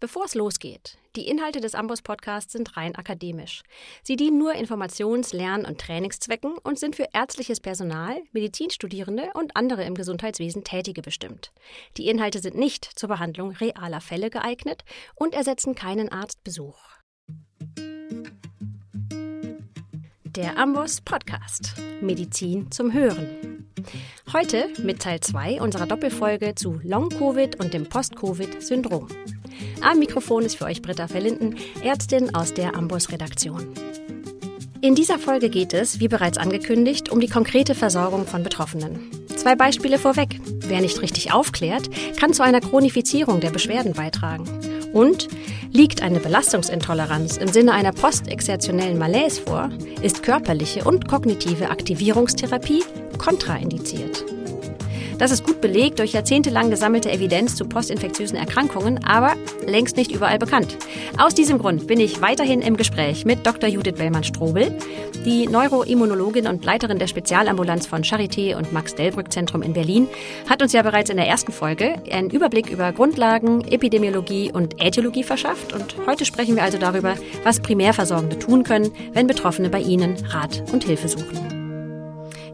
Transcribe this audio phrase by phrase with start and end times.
[0.00, 3.62] Bevor es losgeht, die Inhalte des Ambos Podcasts sind rein akademisch.
[4.04, 9.82] Sie dienen nur Informations-, Lern- und Trainingszwecken und sind für ärztliches Personal, Medizinstudierende und andere
[9.82, 11.50] im Gesundheitswesen Tätige bestimmt.
[11.96, 14.84] Die Inhalte sind nicht zur Behandlung realer Fälle geeignet
[15.16, 16.78] und ersetzen keinen Arztbesuch.
[20.24, 23.66] Der Ambos Podcast Medizin zum Hören.
[24.32, 29.08] Heute mit Teil 2 unserer Doppelfolge zu Long-Covid und dem Post-Covid-Syndrom.
[29.80, 33.66] Am Mikrofon ist für euch Britta Verlinden, Ärztin aus der Ambos-Redaktion.
[34.80, 39.10] In dieser Folge geht es, wie bereits angekündigt, um die konkrete Versorgung von Betroffenen.
[39.34, 40.40] Zwei Beispiele vorweg.
[40.60, 44.44] Wer nicht richtig aufklärt, kann zu einer Chronifizierung der Beschwerden beitragen.
[44.92, 45.28] Und
[45.72, 52.84] liegt eine Belastungsintoleranz im Sinne einer postexertionellen Malaise vor, ist körperliche und kognitive Aktivierungstherapie
[53.18, 54.24] kontraindiziert.
[55.18, 59.34] Das ist gut belegt durch jahrzehntelang gesammelte Evidenz zu postinfektiösen Erkrankungen, aber
[59.66, 60.76] längst nicht überall bekannt.
[61.18, 63.68] Aus diesem Grund bin ich weiterhin im Gespräch mit Dr.
[63.68, 64.78] Judith Bellmann-Strobel,
[65.24, 70.06] die Neuroimmunologin und Leiterin der Spezialambulanz von Charité und Max-Delbrück-Zentrum in Berlin,
[70.48, 75.24] hat uns ja bereits in der ersten Folge einen Überblick über Grundlagen, Epidemiologie und Äthiologie
[75.24, 75.72] verschafft.
[75.72, 80.62] Und heute sprechen wir also darüber, was Primärversorgende tun können, wenn Betroffene bei ihnen Rat
[80.72, 81.57] und Hilfe suchen.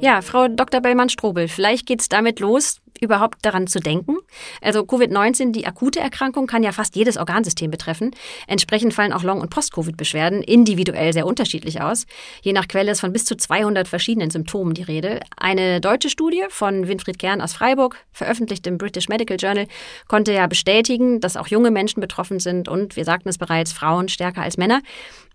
[0.01, 0.81] Ja, Frau Dr.
[0.81, 4.17] Bellmann-Strobel, vielleicht geht es damit los, überhaupt daran zu denken.
[4.61, 8.11] Also Covid-19, die akute Erkrankung, kann ja fast jedes Organsystem betreffen.
[8.47, 12.07] Entsprechend fallen auch Long- und Post-Covid-Beschwerden individuell sehr unterschiedlich aus.
[12.43, 15.21] Je nach Quelle ist von bis zu 200 verschiedenen Symptomen die Rede.
[15.37, 19.67] Eine deutsche Studie von Winfried Kern aus Freiburg, veröffentlicht im British Medical Journal,
[20.09, 24.09] konnte ja bestätigen, dass auch junge Menschen betroffen sind und, wir sagten es bereits, Frauen
[24.09, 24.81] stärker als Männer.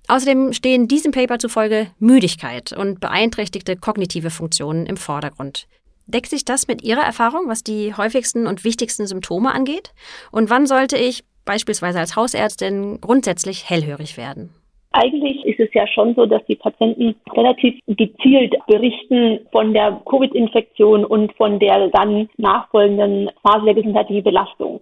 [0.09, 5.67] Außerdem stehen diesem Paper zufolge Müdigkeit und beeinträchtigte kognitive Funktionen im Vordergrund.
[6.07, 9.93] Deckt sich das mit Ihrer Erfahrung, was die häufigsten und wichtigsten Symptome angeht?
[10.31, 14.49] Und wann sollte ich beispielsweise als Hausärztin grundsätzlich hellhörig werden?
[14.93, 21.05] Eigentlich ist es ja schon so, dass die Patienten relativ gezielt berichten von der Covid-Infektion
[21.05, 24.81] und von der dann nachfolgenden Phase der gesundheitlichen Belastung.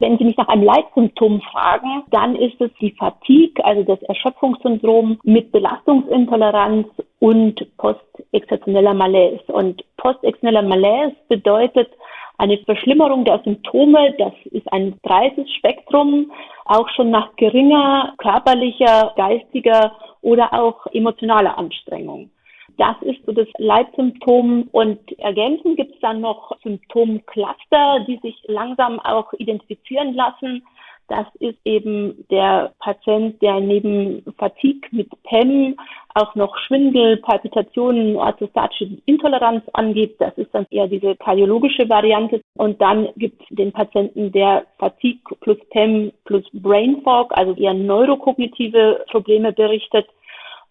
[0.00, 5.18] Wenn Sie mich nach einem Leitsymptom fragen, dann ist es die Fatigue, also das Erschöpfungssyndrom
[5.24, 6.86] mit Belastungsintoleranz
[7.18, 9.42] und postexzeptioneller Malaise.
[9.48, 11.90] Und postexzeptioneller Malaise bedeutet
[12.38, 14.14] eine Verschlimmerung der Symptome.
[14.18, 16.30] Das ist ein breites Spektrum,
[16.64, 19.92] auch schon nach geringer körperlicher, geistiger
[20.22, 22.30] oder auch emotionaler Anstrengung.
[22.78, 24.68] Das ist so das Leitsymptom.
[24.72, 30.64] Und ergänzend gibt es dann noch Symptomcluster, die sich langsam auch identifizieren lassen.
[31.08, 35.74] Das ist eben der Patient, der neben Fatigue mit PEM
[36.14, 40.20] auch noch Schwindel, Palpitationen, orthostatische Intoleranz angibt.
[40.20, 42.42] Das ist dann eher diese kardiologische Variante.
[42.56, 47.74] Und dann gibt es den Patienten, der Fatigue plus PEM plus Brain Fog, also eher
[47.74, 50.06] neurokognitive Probleme berichtet.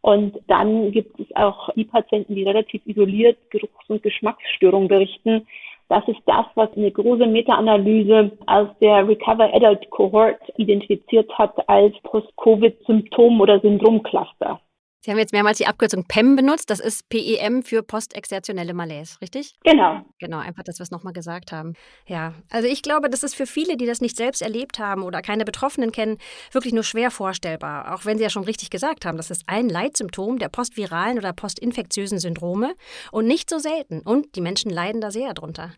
[0.01, 5.47] Und dann gibt es auch die Patienten, die relativ isoliert Geruchs- und Geschmacksstörungen berichten.
[5.89, 11.95] Das ist das, was eine große Meta-Analyse aus der Recover Adult Cohort identifiziert hat als
[12.03, 14.59] Post-Covid-Symptom- oder Syndromcluster.
[15.07, 16.69] Sie haben jetzt mehrmals die Abkürzung PEM benutzt.
[16.69, 19.55] Das ist PEM für postexertionelle Malaise, richtig?
[19.63, 20.01] Genau.
[20.19, 21.75] Genau, einfach, dass wir es nochmal gesagt haben.
[22.07, 25.21] Ja, also ich glaube, das ist für viele, die das nicht selbst erlebt haben oder
[25.21, 26.17] keine Betroffenen kennen,
[26.51, 27.95] wirklich nur schwer vorstellbar.
[27.95, 31.31] Auch wenn Sie ja schon richtig gesagt haben, das ist ein Leitsymptom der postviralen oder
[31.31, 32.75] postinfektiösen Syndrome
[33.13, 34.01] und nicht so selten.
[34.01, 35.71] Und die Menschen leiden da sehr drunter.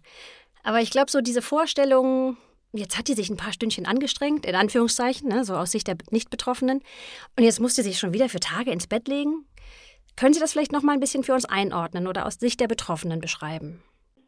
[0.64, 2.38] Aber ich glaube, so diese Vorstellung,
[2.72, 5.98] Jetzt hat die sich ein paar Stündchen angestrengt, in Anführungszeichen, ne, so aus Sicht der
[6.12, 6.82] Nicht-Betroffenen.
[7.36, 9.46] Und jetzt musste sie sich schon wieder für Tage ins Bett legen.
[10.16, 12.68] Können Sie das vielleicht noch mal ein bisschen für uns einordnen oder aus Sicht der
[12.68, 13.82] Betroffenen beschreiben?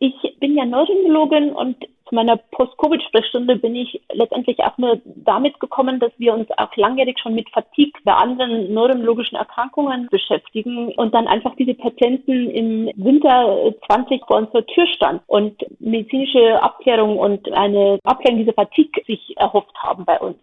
[0.04, 1.78] Ich bin ja Neurologin und
[2.10, 7.20] zu meiner Post-Covid-Sprechstunde bin ich letztendlich auch nur damit gekommen, dass wir uns auch langjährig
[7.20, 13.74] schon mit Fatigue bei anderen neurologischen Erkrankungen beschäftigen und dann einfach diese Patienten im Winter
[13.92, 19.78] 20 vor unserer Tür stand und medizinische Abklärung und eine Abklärung dieser Fatigue sich erhofft
[19.84, 20.38] haben bei uns.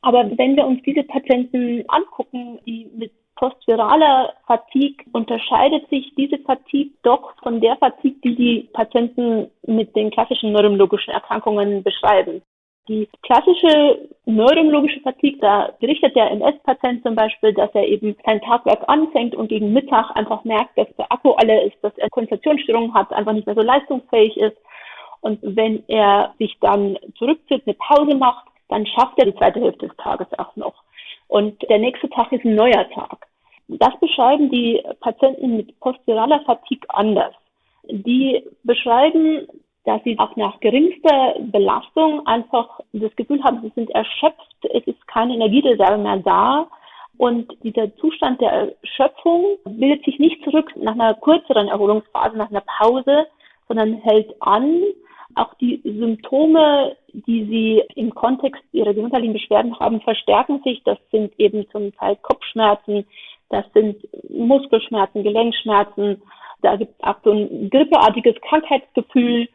[0.00, 6.92] Aber wenn wir uns diese Patienten angucken, die mit postviraler Fatigue unterscheidet sich diese Fatigue
[7.02, 12.42] doch von der Fatigue, die die Patienten mit den klassischen neurologischen Erkrankungen beschreiben.
[12.88, 18.84] Die klassische neurologische Fatigue, da berichtet der MS-Patient zum Beispiel, dass er eben sein Tagwerk
[18.86, 23.12] anfängt und gegen Mittag einfach merkt, dass der Akku alle ist, dass er Konzentrationsstörungen hat,
[23.12, 24.56] einfach nicht mehr so leistungsfähig ist.
[25.20, 29.88] Und wenn er sich dann zurückzieht, eine Pause macht, dann schafft er die zweite Hälfte
[29.88, 30.74] des Tages auch noch.
[31.26, 33.31] Und der nächste Tag ist ein neuer Tag.
[33.68, 37.34] Das beschreiben die Patienten mit postviraler Fatigue anders.
[37.84, 39.46] Die beschreiben,
[39.84, 45.06] dass sie auch nach geringster Belastung einfach das Gefühl haben, sie sind erschöpft es ist
[45.08, 46.68] keine Energiereserve mehr da.
[47.18, 52.64] Und dieser Zustand der Erschöpfung bildet sich nicht zurück nach einer kürzeren Erholungsphase, nach einer
[52.78, 53.26] Pause,
[53.68, 54.82] sondern hält an.
[55.34, 60.82] Auch die Symptome, die Sie im Kontext Ihrer gesundheitlichen Beschwerden haben, verstärken sich.
[60.84, 63.06] Das sind eben zum Teil Kopfschmerzen,
[63.52, 63.96] das sind
[64.28, 66.22] Muskelschmerzen, Gelenkschmerzen.
[66.62, 69.48] Da gibt es auch so ein grippeartiges Krankheitsgefühl.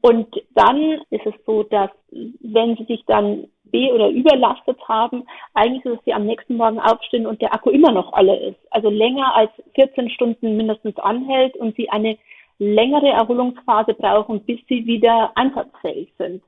[0.00, 5.24] Und dann ist es so, dass wenn Sie sich dann be- oder überlastet haben,
[5.54, 8.36] eigentlich ist es, dass Sie am nächsten Morgen aufstehen und der Akku immer noch alle
[8.36, 8.58] ist.
[8.70, 12.18] Also länger als 14 Stunden mindestens anhält und Sie eine
[12.58, 16.42] längere Erholungsphase brauchen, bis sie wieder einsatzfähig sind.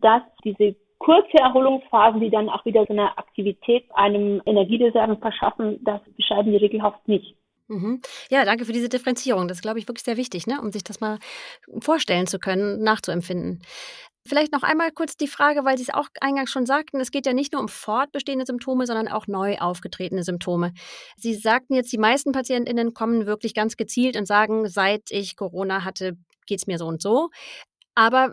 [0.00, 6.00] Dass diese kurze Erholungsphasen, die dann auch wieder so eine Aktivität einem Energiereserven verschaffen, das
[6.16, 7.34] beschreiben die regelhaft nicht.
[7.68, 8.00] Mhm.
[8.30, 9.46] Ja, danke für diese Differenzierung.
[9.46, 10.60] Das ist, glaube ich, wirklich sehr wichtig, ne?
[10.60, 11.18] um sich das mal
[11.80, 13.62] vorstellen zu können, nachzuempfinden.
[14.26, 17.24] Vielleicht noch einmal kurz die Frage, weil Sie es auch eingangs schon sagten, es geht
[17.24, 20.72] ja nicht nur um fortbestehende Symptome, sondern auch neu aufgetretene Symptome.
[21.16, 25.84] Sie sagten jetzt, die meisten PatientInnen kommen wirklich ganz gezielt und sagen, seit ich Corona
[25.84, 26.16] hatte,
[26.46, 27.30] geht es mir so und so.
[27.98, 28.30] Aber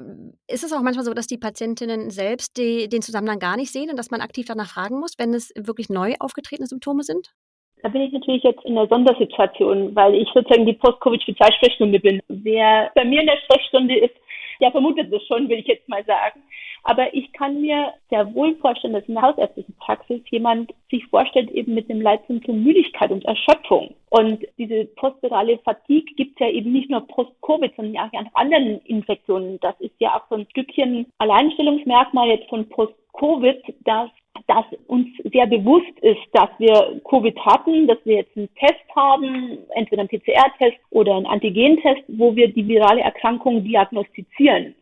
[0.48, 3.90] ist es auch manchmal so, dass die Patientinnen selbst die, den Zusammenhang gar nicht sehen
[3.90, 7.34] und dass man aktiv danach fragen muss, wenn es wirklich neu aufgetretene Symptome sind?
[7.82, 12.22] Da bin ich natürlich jetzt in einer Sondersituation, weil ich sozusagen die Post-Covid-Spezialsprechstunde bin.
[12.28, 14.14] Wer bei mir in der Sprechstunde ist,
[14.60, 16.42] der vermutet es schon, will ich jetzt mal sagen.
[16.84, 21.50] Aber ich kann mir sehr wohl vorstellen, dass in der hausärztlichen Praxis jemand sich vorstellt,
[21.50, 23.96] eben mit dem Leitsymptom Müdigkeit und Erschöpfung.
[24.10, 28.80] Und diese postvirale Fatigue gibt es ja eben nicht nur post-Covid, sondern auch an anderen
[28.86, 29.60] Infektionen.
[29.62, 32.70] Das ist ja auch so ein Stückchen Alleinstellungsmerkmal jetzt von
[33.18, 34.10] Post-Covid, dass
[34.48, 39.58] dass uns sehr bewusst ist, dass wir Covid hatten, dass wir jetzt einen Test haben,
[39.74, 44.76] entweder einen PCR-Test oder einen Antigentest, wo wir die virale Erkrankung diagnostizieren.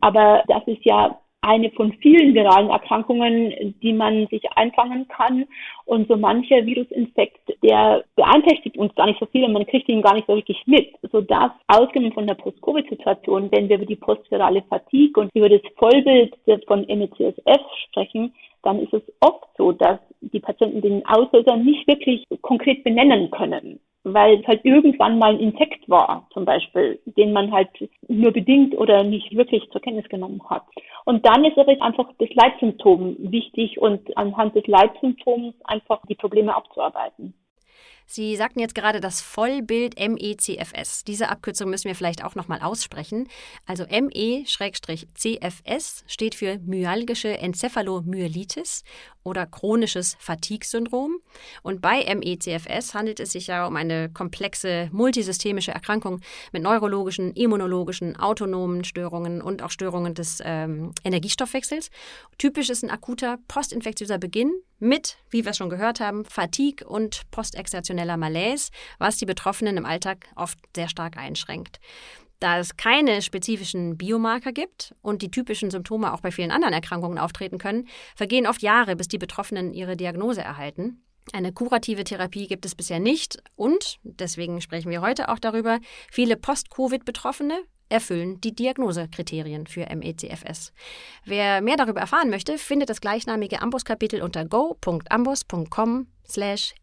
[0.00, 5.46] Aber das ist ja eine von vielen viralen Erkrankungen, die man sich einfangen kann.
[5.84, 10.02] Und so mancher Virusinfekt, der beeinträchtigt uns gar nicht so viel und man kriegt ihn
[10.02, 10.94] gar nicht so wirklich mit.
[11.10, 16.34] Sodass, ausgehend von der Post-Covid-Situation, wenn wir über die postvirale Fatigue und über das Vollbild
[16.66, 18.32] von MECSF sprechen,
[18.62, 23.80] dann ist es oft so, dass die Patienten den Auslöser nicht wirklich konkret benennen können,
[24.04, 27.68] weil es halt irgendwann mal ein Infekt war, zum Beispiel, den man halt
[28.08, 30.64] nur bedingt oder nicht wirklich zur Kenntnis genommen hat.
[31.04, 36.54] Und dann ist aber einfach das Leitsymptom wichtig und anhand des Leitsymptoms einfach die Probleme
[36.54, 37.34] abzuarbeiten.
[38.12, 41.04] Sie sagten jetzt gerade das Vollbild MECFS.
[41.04, 43.28] Diese Abkürzung müssen wir vielleicht auch nochmal aussprechen.
[43.66, 44.82] Also ME-CFS
[46.08, 48.82] steht für myalgische Enzephalomyelitis
[49.22, 51.20] oder chronisches Fatigue-Syndrom.
[51.62, 56.20] Und bei MECFS handelt es sich ja um eine komplexe multisystemische Erkrankung
[56.50, 61.90] mit neurologischen, immunologischen, autonomen Störungen und auch Störungen des ähm, Energiestoffwechsels.
[62.38, 68.16] Typisch ist ein akuter postinfektiöser Beginn mit, wie wir schon gehört haben, Fatigue und postexertioneller
[68.16, 71.78] Malaise, was die Betroffenen im Alltag oft sehr stark einschränkt.
[72.40, 77.18] Da es keine spezifischen Biomarker gibt und die typischen Symptome auch bei vielen anderen Erkrankungen
[77.18, 77.86] auftreten können,
[78.16, 81.04] vergehen oft Jahre, bis die Betroffenen ihre Diagnose erhalten.
[81.32, 85.78] Eine kurative Therapie gibt es bisher nicht und, deswegen sprechen wir heute auch darüber,
[86.10, 87.60] viele Post-Covid-Betroffene
[87.90, 90.72] erfüllen die Diagnosekriterien für MECFS.
[91.24, 96.74] Wer mehr darüber erfahren möchte, findet das gleichnamige Ambos-Kapitel unter go.ambos.com slash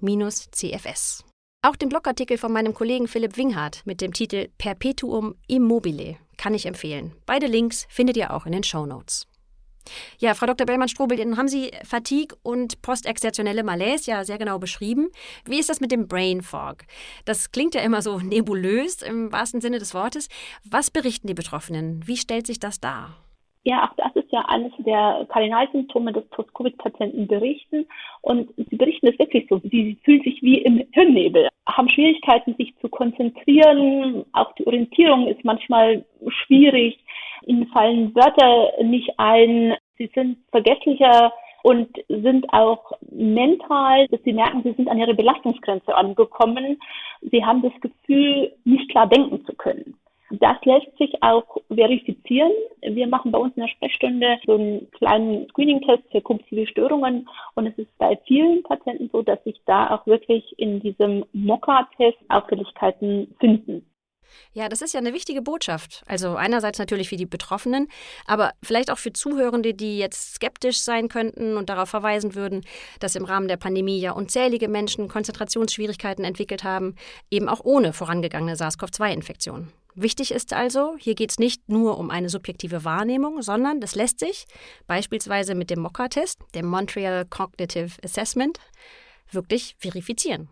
[0.00, 1.24] me-cfs.
[1.64, 6.66] Auch den Blogartikel von meinem Kollegen Philipp Winghardt mit dem Titel Perpetuum immobile kann ich
[6.66, 7.12] empfehlen.
[7.24, 9.28] Beide Links findet ihr auch in den Show Notes.
[10.18, 10.66] Ja, Frau Dr.
[10.66, 15.08] Bellmann-Strobel, haben Sie Fatigue und postexertionelle Malaise ja sehr genau beschrieben.
[15.44, 16.78] Wie ist das mit dem Brain Fog?
[17.24, 20.28] Das klingt ja immer so nebulös im wahrsten Sinne des Wortes.
[20.64, 22.06] Was berichten die Betroffenen?
[22.06, 23.16] Wie stellt sich das dar?
[23.64, 27.86] Ja, auch das ist ja eines der Kardinalsymptome des Post-Covid-Patienten berichten.
[28.20, 29.60] Und sie berichten es wirklich so.
[29.62, 34.24] Sie fühlen sich wie im Hirnnebel, haben Schwierigkeiten, sich zu konzentrieren.
[34.32, 36.98] Auch die Orientierung ist manchmal schwierig.
[37.46, 39.74] Ihnen fallen Wörter nicht ein.
[39.96, 45.94] Sie sind vergesslicher und sind auch mental, dass sie merken, sie sind an ihre Belastungsgrenze
[45.94, 46.80] angekommen.
[47.20, 49.94] Sie haben das Gefühl, nicht klar denken zu können.
[50.40, 52.52] Das lässt sich auch verifizieren.
[52.80, 57.66] Wir machen bei uns in der Sprechstunde so einen kleinen Screening-Test für kognitive Störungen und
[57.66, 63.34] es ist bei vielen Patienten so, dass sich da auch wirklich in diesem Mokka-Test Auffälligkeiten
[63.40, 63.86] finden.
[64.54, 66.02] Ja, das ist ja eine wichtige Botschaft.
[66.06, 67.88] Also einerseits natürlich für die Betroffenen,
[68.26, 72.64] aber vielleicht auch für Zuhörende, die jetzt skeptisch sein könnten und darauf verweisen würden,
[73.00, 76.96] dass im Rahmen der Pandemie ja unzählige Menschen Konzentrationsschwierigkeiten entwickelt haben,
[77.30, 79.68] eben auch ohne vorangegangene SARS-CoV-2-Infektion.
[79.94, 84.20] Wichtig ist also, hier geht es nicht nur um eine subjektive Wahrnehmung, sondern das lässt
[84.20, 84.46] sich
[84.86, 88.58] beispielsweise mit dem MOCA-Test, dem Montreal Cognitive Assessment,
[89.30, 90.48] wirklich verifizieren.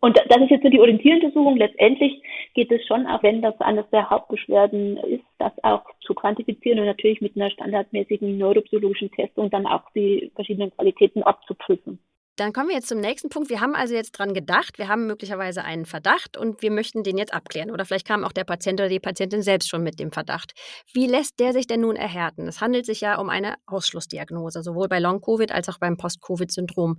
[0.00, 1.56] Und das ist jetzt so die Orientieruntersuchung.
[1.56, 2.20] Letztendlich
[2.54, 6.86] geht es schon, auch wenn das eines der Hauptbeschwerden ist, das auch zu quantifizieren und
[6.86, 12.00] natürlich mit einer standardmäßigen neuropsychologischen Testung dann auch die verschiedenen Qualitäten abzuprüfen.
[12.36, 13.50] Dann kommen wir jetzt zum nächsten Punkt.
[13.50, 17.18] Wir haben also jetzt dran gedacht, wir haben möglicherweise einen Verdacht und wir möchten den
[17.18, 17.70] jetzt abklären.
[17.70, 20.52] Oder vielleicht kam auch der Patient oder die Patientin selbst schon mit dem Verdacht.
[20.94, 22.48] Wie lässt der sich denn nun erhärten?
[22.48, 26.96] Es handelt sich ja um eine Ausschlussdiagnose, sowohl bei Long-Covid als auch beim Post-Covid-Syndrom.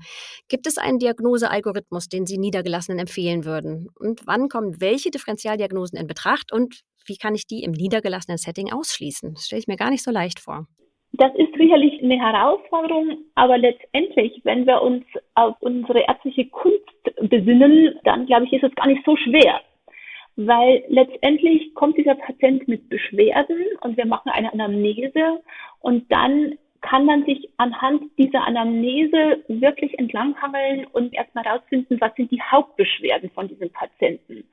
[0.49, 3.87] Gibt es einen Diagnosealgorithmus, den Sie Niedergelassenen empfehlen würden?
[3.95, 8.71] Und wann kommen welche Differentialdiagnosen in Betracht und wie kann ich die im niedergelassenen Setting
[8.71, 9.33] ausschließen?
[9.33, 10.67] Das stelle ich mir gar nicht so leicht vor.
[11.13, 15.05] Das ist sicherlich eine Herausforderung, aber letztendlich, wenn wir uns
[15.35, 16.89] auf unsere ärztliche Kunst
[17.21, 19.61] besinnen, dann glaube ich, ist es gar nicht so schwer.
[20.35, 25.43] Weil letztendlich kommt dieser Patient mit Beschwerden und wir machen eine Anamnese
[25.81, 32.31] und dann kann man sich anhand dieser Anamnese wirklich entlanghangeln und erstmal herausfinden, was sind
[32.31, 34.43] die Hauptbeschwerden von diesem Patienten.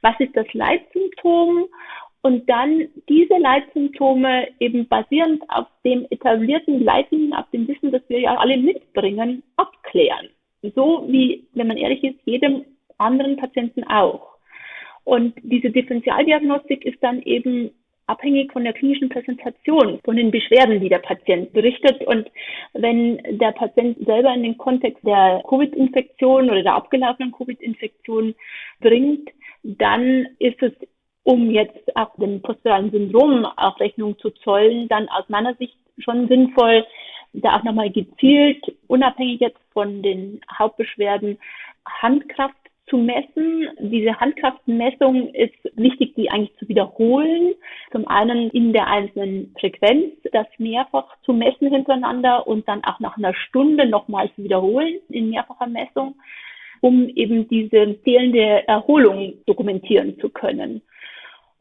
[0.00, 1.66] Was ist das Leitsymptom
[2.26, 8.18] und dann diese Leitsymptome eben basierend auf dem etablierten Leitlinien, auf dem Wissen, das wir
[8.18, 10.28] ja alle mitbringen, abklären.
[10.74, 12.64] So wie, wenn man ehrlich ist, jedem
[12.98, 14.38] anderen Patienten auch.
[15.04, 17.70] Und diese Differentialdiagnostik ist dann eben
[18.08, 22.04] abhängig von der klinischen Präsentation, von den Beschwerden, die der Patient berichtet.
[22.08, 22.28] Und
[22.72, 28.34] wenn der Patient selber in den Kontext der Covid-Infektion oder der abgelaufenen Covid-Infektion
[28.80, 29.30] bringt,
[29.62, 30.72] dann ist es
[31.26, 36.28] um jetzt auch dem postviralen Syndrom auch Rechnung zu zollen, dann aus meiner Sicht schon
[36.28, 36.86] sinnvoll,
[37.32, 41.36] da auch nochmal gezielt, unabhängig jetzt von den Hauptbeschwerden,
[41.84, 42.54] Handkraft
[42.88, 43.68] zu messen.
[43.80, 47.54] Diese Handkraftmessung ist wichtig, die eigentlich zu wiederholen.
[47.90, 53.16] Zum einen in der einzelnen Frequenz, das mehrfach zu messen hintereinander und dann auch nach
[53.16, 56.14] einer Stunde nochmal zu wiederholen in mehrfacher Messung,
[56.82, 60.82] um eben diese fehlende Erholung dokumentieren zu können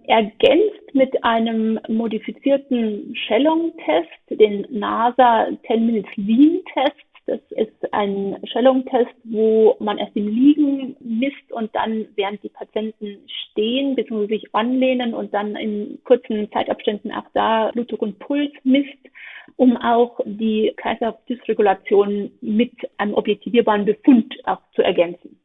[0.07, 6.95] ergänzt mit einem modifizierten Shellong-Test, den NASA 10 Minutes Lean-Test.
[7.27, 13.17] Das ist ein Shellong-Test, wo man erst im Liegen misst und dann, während die Patienten
[13.51, 14.27] stehen bzw.
[14.27, 19.09] sich anlehnen und dann in kurzen Zeitabständen auch da Blutdruck und Puls misst,
[19.55, 25.39] um auch die Kreislaufdysregulation mit einem objektivierbaren Befund auch zu ergänzen.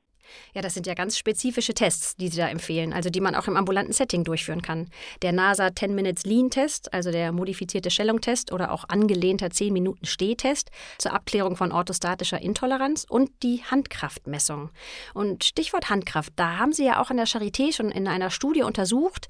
[0.55, 3.49] Ja, das sind ja ganz spezifische Tests, die Sie da empfehlen, also die man auch
[3.49, 4.89] im ambulanten Setting durchführen kann.
[5.23, 10.07] Der NASA 10 Minutes Lean Test, also der modifizierte Stellung-Test oder auch angelehnter 10 Minuten
[10.07, 14.71] Stehtest zur Abklärung von orthostatischer Intoleranz und die Handkraftmessung.
[15.15, 18.63] Und Stichwort Handkraft, da haben Sie ja auch an der Charité schon in einer Studie
[18.63, 19.29] untersucht,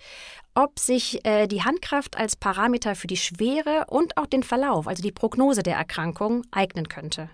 [0.55, 5.03] ob sich äh, die Handkraft als Parameter für die Schwere und auch den Verlauf, also
[5.03, 7.31] die Prognose der Erkrankung, eignen könnte.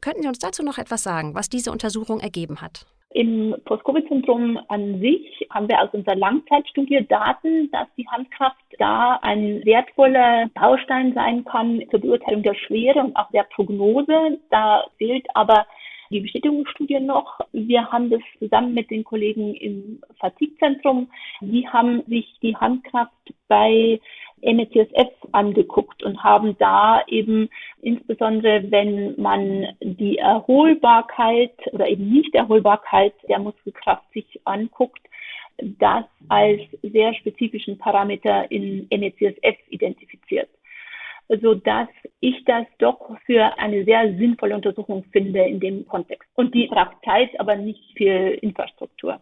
[0.00, 2.86] Könnten Sie uns dazu noch etwas sagen, was diese Untersuchung ergeben hat?
[3.10, 9.64] Im Post-Covid-Syndrom an sich haben wir aus unserer Langzeitstudie Daten, dass die Handkraft da ein
[9.64, 14.38] wertvoller Baustein sein kann zur Beurteilung der Schwere und auch der Prognose.
[14.50, 15.66] Da fehlt aber
[16.10, 17.40] die Bestätigungsstudie noch.
[17.52, 21.08] Wir haben das zusammen mit den Kollegen im Fatigue-Zentrum.
[21.40, 23.12] Die haben sich die Handkraft
[23.48, 24.00] bei
[24.42, 27.48] MECSF angeguckt und haben da eben
[27.82, 35.00] insbesondere, wenn man die Erholbarkeit oder eben Nichterholbarkeit der Muskelkraft sich anguckt,
[35.58, 40.48] das als sehr spezifischen Parameter in MECSF identifiziert
[41.28, 41.88] so dass
[42.20, 46.28] ich das doch für eine sehr sinnvolle Untersuchung finde in dem Kontext.
[46.34, 49.20] Und die braucht Zeit, aber nicht viel Infrastruktur.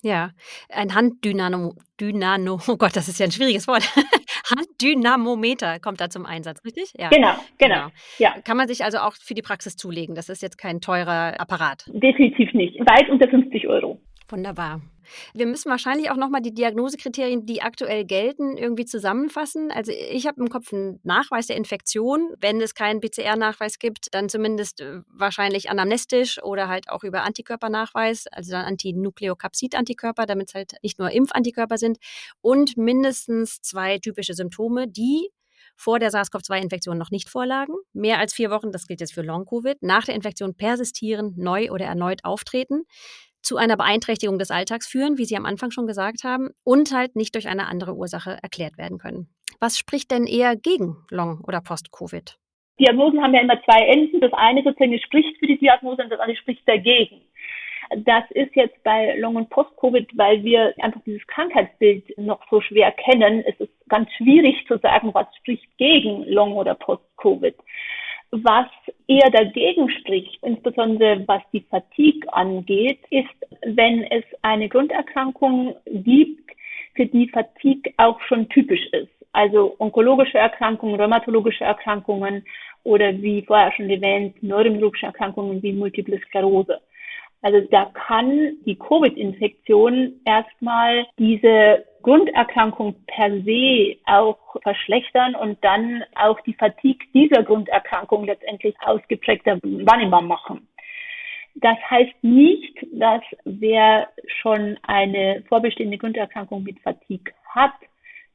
[0.00, 0.30] Ja,
[0.68, 3.82] ein Handdynamo, Dynano, oh Gott, das ist ja ein schwieriges Wort.
[4.56, 6.92] Handdynamometer kommt da zum Einsatz, richtig?
[6.96, 7.08] Ja.
[7.08, 7.88] Genau, genau, genau.
[8.18, 8.34] Ja.
[8.44, 10.14] Kann man sich also auch für die Praxis zulegen.
[10.14, 11.84] Das ist jetzt kein teurer Apparat.
[11.88, 12.78] Definitiv nicht.
[12.80, 14.00] Weit unter 50 Euro.
[14.28, 14.80] Wunderbar.
[15.34, 19.70] Wir müssen wahrscheinlich auch nochmal die Diagnosekriterien, die aktuell gelten, irgendwie zusammenfassen.
[19.70, 22.34] Also ich habe im Kopf einen Nachweis der Infektion.
[22.40, 28.26] Wenn es keinen PCR-Nachweis gibt, dann zumindest äh, wahrscheinlich anamnestisch oder halt auch über Antikörpernachweis,
[28.28, 31.98] also dann Antinukleokapsid-Antikörper, damit es halt nicht nur Impfantikörper sind.
[32.40, 35.30] Und mindestens zwei typische Symptome, die
[35.78, 39.80] vor der SARS-CoV-2-Infektion noch nicht vorlagen, mehr als vier Wochen, das gilt jetzt für Long-Covid,
[39.82, 42.82] nach der Infektion persistieren, neu oder erneut auftreten,
[43.48, 47.16] zu einer Beeinträchtigung des Alltags führen, wie Sie am Anfang schon gesagt haben, und halt
[47.16, 49.28] nicht durch eine andere Ursache erklärt werden können.
[49.58, 52.36] Was spricht denn eher gegen Long- oder Post-Covid?
[52.78, 54.20] Diagnosen haben ja immer zwei Enden.
[54.20, 57.22] Das eine sozusagen spricht für die Diagnose und das andere spricht dagegen.
[58.04, 62.92] Das ist jetzt bei Long- und Post-Covid, weil wir einfach dieses Krankheitsbild noch so schwer
[62.92, 63.42] kennen.
[63.46, 67.54] Es ist ganz schwierig zu sagen, was spricht gegen Long- oder Post-Covid.
[68.30, 68.66] Was
[69.06, 73.28] eher dagegen spricht, insbesondere was die Fatigue angeht, ist,
[73.62, 76.50] wenn es eine Grunderkrankung gibt,
[76.94, 79.08] für die Fatigue auch schon typisch ist.
[79.32, 82.44] Also onkologische Erkrankungen, rheumatologische Erkrankungen
[82.82, 86.80] oder wie vorher schon erwähnt, neurologische Erkrankungen wie Multiple Sklerose.
[87.40, 96.40] Also da kann die Covid-Infektion erstmal diese Grunderkrankung per se auch verschlechtern und dann auch
[96.40, 100.66] die Fatigue dieser Grunderkrankung letztendlich ausgeprägter wahrnehmbar machen.
[101.54, 104.08] Das heißt nicht, dass wer
[104.40, 107.74] schon eine vorbestehende Grunderkrankung mit Fatigue hat,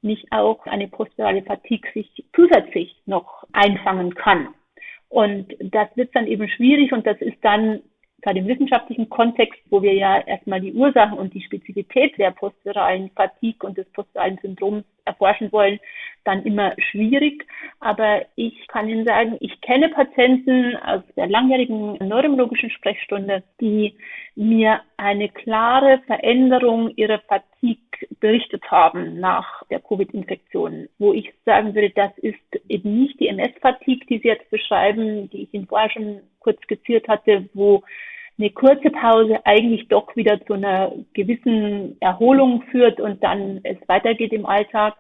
[0.02, 4.50] nicht auch eine postvirale Fatigue sich zusätzlich noch einfangen kann.
[5.08, 7.82] Und das wird dann eben schwierig und das ist dann
[8.24, 13.12] gerade im wissenschaftlichen Kontext, wo wir ja erstmal die Ursachen und die Spezifität der postviralen
[13.12, 15.80] Fatigue und des postviralen Syndroms erforschen wollen,
[16.24, 17.46] dann immer schwierig.
[17.80, 23.96] Aber ich kann Ihnen sagen, ich kenne Patienten aus der langjährigen neurologischen Sprechstunde, die
[24.36, 27.78] mir eine klare Veränderung ihrer Fatigue
[28.20, 34.06] berichtet haben nach der Covid-Infektion, wo ich sagen würde, das ist eben nicht die MS-Fatigue,
[34.10, 37.84] die Sie jetzt beschreiben, die ich Ihnen vorher schon kurz skizziert hatte, wo
[38.38, 44.34] eine kurze Pause eigentlich doch wieder zu einer gewissen Erholung führt und dann es weitergeht
[44.34, 44.96] im Alltag,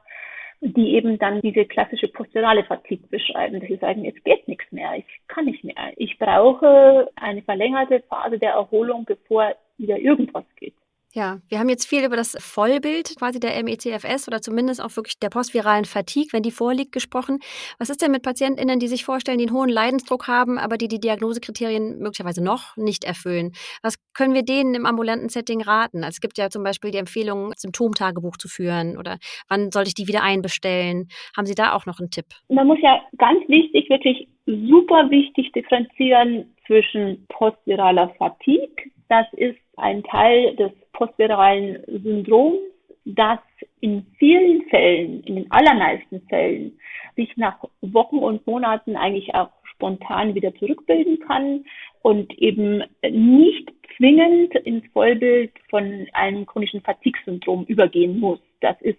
[0.62, 4.94] die eben dann diese klassische posturale Fatigue beschreiben, dass sie sagen, es geht nichts mehr,
[4.96, 5.75] ich kann nicht mehr.
[5.98, 10.75] Ich brauche eine verlängerte Phase der Erholung, bevor wieder irgendwas geht.
[11.15, 15.20] Ja, wir haben jetzt viel über das Vollbild quasi der MECFS oder zumindest auch wirklich
[15.20, 17.38] der postviralen Fatigue, wenn die vorliegt, gesprochen.
[17.77, 20.88] Was ist denn mit PatientInnen, die sich vorstellen, die einen hohen Leidensdruck haben, aber die
[20.88, 23.51] die Diagnosekriterien möglicherweise noch nicht erfüllen?
[23.84, 26.03] Was können wir denen im ambulanten Setting raten?
[26.03, 29.93] Also es gibt ja zum Beispiel die Empfehlung, Symptomtagebuch zu führen oder wann sollte ich
[29.93, 31.10] die wieder einbestellen?
[31.38, 32.25] Haben Sie da auch noch einen Tipp?
[32.50, 38.92] Man muss ja ganz wichtig, wirklich super wichtig differenzieren zwischen postviraler Fatigue.
[39.13, 42.58] Das ist ein Teil des postviralen Syndroms,
[43.06, 43.38] das
[43.80, 46.80] in vielen Fällen, in den allermeisten Fällen,
[47.15, 51.63] sich nach Wochen und Monaten eigentlich auch spontan wieder zurückbilden kann
[52.02, 58.39] und eben nicht zwingend ins Vollbild von einem chronischen Fatigue-Syndrom übergehen muss.
[58.62, 58.97] Das ist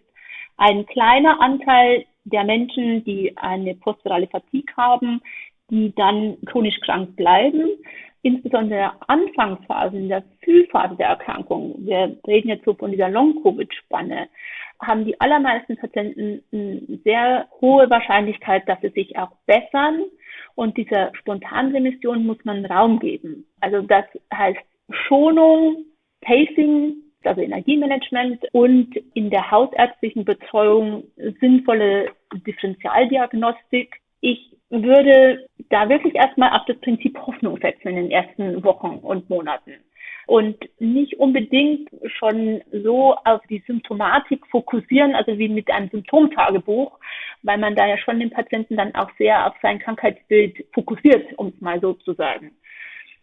[0.59, 5.21] ein kleiner Anteil der Menschen, die eine postvirale Fatigue haben,
[5.71, 7.71] die dann chronisch krank bleiben
[8.25, 13.11] insbesondere in der Anfangsphase, in der Frühphase der Erkrankung, wir reden jetzt so von dieser
[13.11, 14.29] Long-Covid-Spanne,
[14.81, 20.05] haben die allermeisten Patienten eine sehr hohe Wahrscheinlichkeit, dass sie sich auch bessern.
[20.55, 23.47] Und dieser Spontanremission muss man Raum geben.
[23.61, 24.61] Also das heißt
[24.91, 25.85] Schonung,
[26.21, 31.05] Pacing, also Energiemanagement und in der hausärztlichen Betreuung
[31.41, 32.11] sinnvolle
[32.47, 33.97] Differentialdiagnostik.
[34.21, 39.29] Ich würde da wirklich erstmal auf das Prinzip Hoffnung setzen in den ersten Wochen und
[39.31, 39.75] Monaten
[40.27, 46.99] und nicht unbedingt schon so auf die Symptomatik fokussieren, also wie mit einem Symptomtagebuch,
[47.43, 51.49] weil man da ja schon den Patienten dann auch sehr auf sein Krankheitsbild fokussiert, um
[51.49, 52.53] es mal so zu sagen.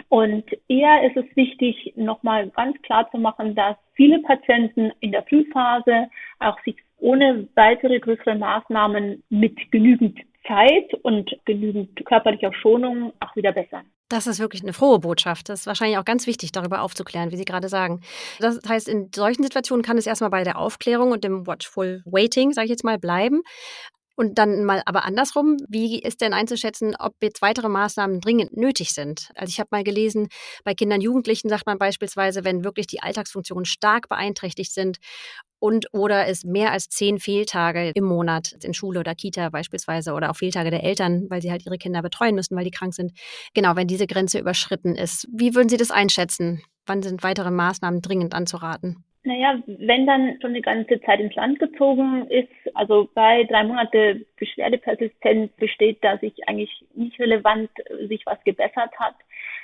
[0.09, 5.23] Und eher ist es wichtig, nochmal ganz klar zu machen, dass viele Patienten in der
[5.23, 13.35] Frühphase auch sich ohne weitere größere Maßnahmen mit genügend Zeit und genügend körperlicher Schonung auch
[13.35, 13.85] wieder bessern.
[14.09, 15.47] Das ist wirklich eine frohe Botschaft.
[15.47, 18.01] Das ist wahrscheinlich auch ganz wichtig, darüber aufzuklären, wie Sie gerade sagen.
[18.39, 22.51] Das heißt, in solchen Situationen kann es erstmal bei der Aufklärung und dem Watchful Waiting,
[22.51, 23.41] sage ich jetzt mal, bleiben.
[24.17, 28.93] Und dann mal aber andersrum, wie ist denn einzuschätzen, ob jetzt weitere Maßnahmen dringend nötig
[28.93, 29.29] sind?
[29.35, 30.27] Also ich habe mal gelesen,
[30.65, 34.97] bei Kindern, Jugendlichen sagt man beispielsweise, wenn wirklich die Alltagsfunktionen stark beeinträchtigt sind
[35.61, 40.31] und oder es mehr als zehn Fehltage im Monat in Schule oder Kita beispielsweise oder
[40.31, 43.11] auch Fehltage der Eltern, weil sie halt ihre Kinder betreuen müssen, weil die krank sind.
[43.53, 45.27] Genau, wenn diese Grenze überschritten ist.
[45.31, 46.63] Wie würden Sie das einschätzen?
[46.87, 49.03] Wann sind weitere Maßnahmen dringend anzuraten?
[49.23, 54.25] Naja, wenn dann schon eine ganze Zeit ins Land gezogen ist, also bei drei Monate
[54.37, 57.69] Beschwerdepersistenz besteht, dass sich eigentlich nicht relevant
[58.07, 59.13] sich was gebessert hat,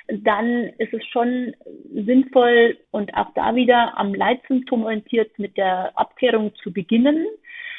[0.08, 1.54] dann ist es schon
[1.92, 7.26] sinnvoll und auch da wieder am Leitsymptom orientiert mit der Abklärung zu beginnen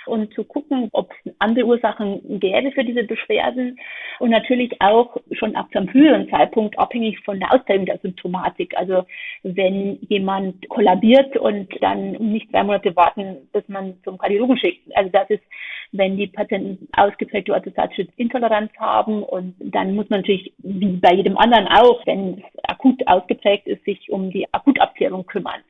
[0.06, 3.80] und zu gucken, ob es andere Ursachen gäbe für diese Beschwerden
[4.20, 8.76] und natürlich auch schon ab einem früheren Zeitpunkt abhängig von der Ausprägung der Symptomatik.
[8.76, 9.06] Also
[9.44, 14.96] wenn jemand kollabiert und dann nicht zwei Monate warten, bis man zum Kardiologen schickt.
[14.96, 15.44] Also das ist,
[15.92, 21.38] wenn die Patienten ausgeprägte orthostatische Intoleranz haben und dann muss man natürlich, wie bei jedem
[21.38, 25.62] anderen auch, wenn es akut ausgeprägt ist, sich um die Akutabklärung kümmern.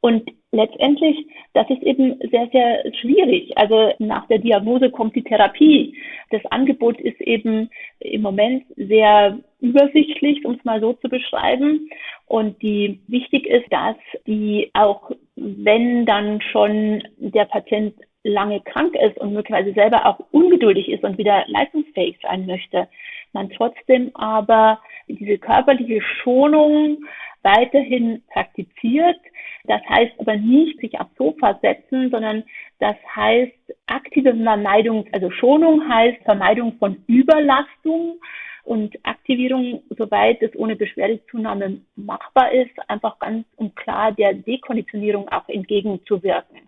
[0.00, 3.56] Und letztendlich, das ist eben sehr, sehr schwierig.
[3.58, 5.96] Also nach der Diagnose kommt die Therapie.
[6.30, 11.90] Das Angebot ist eben im Moment sehr übersichtlich, um es mal so zu beschreiben.
[12.26, 17.94] Und die wichtig ist, dass die auch, wenn dann schon der Patient
[18.28, 22.88] lange krank ist und möglicherweise selber auch ungeduldig ist und wieder leistungsfähig sein möchte,
[23.32, 26.98] man trotzdem aber diese körperliche Schonung
[27.42, 29.18] weiterhin praktiziert.
[29.64, 32.44] Das heißt aber nicht sich aufs Sofa setzen, sondern
[32.78, 33.52] das heißt
[33.86, 38.18] aktive Vermeidung, also Schonung heißt Vermeidung von Überlastung
[38.64, 45.48] und Aktivierung, soweit es ohne Beschwerdezunahme machbar ist, einfach ganz und klar der Dekonditionierung auch
[45.48, 46.67] entgegenzuwirken.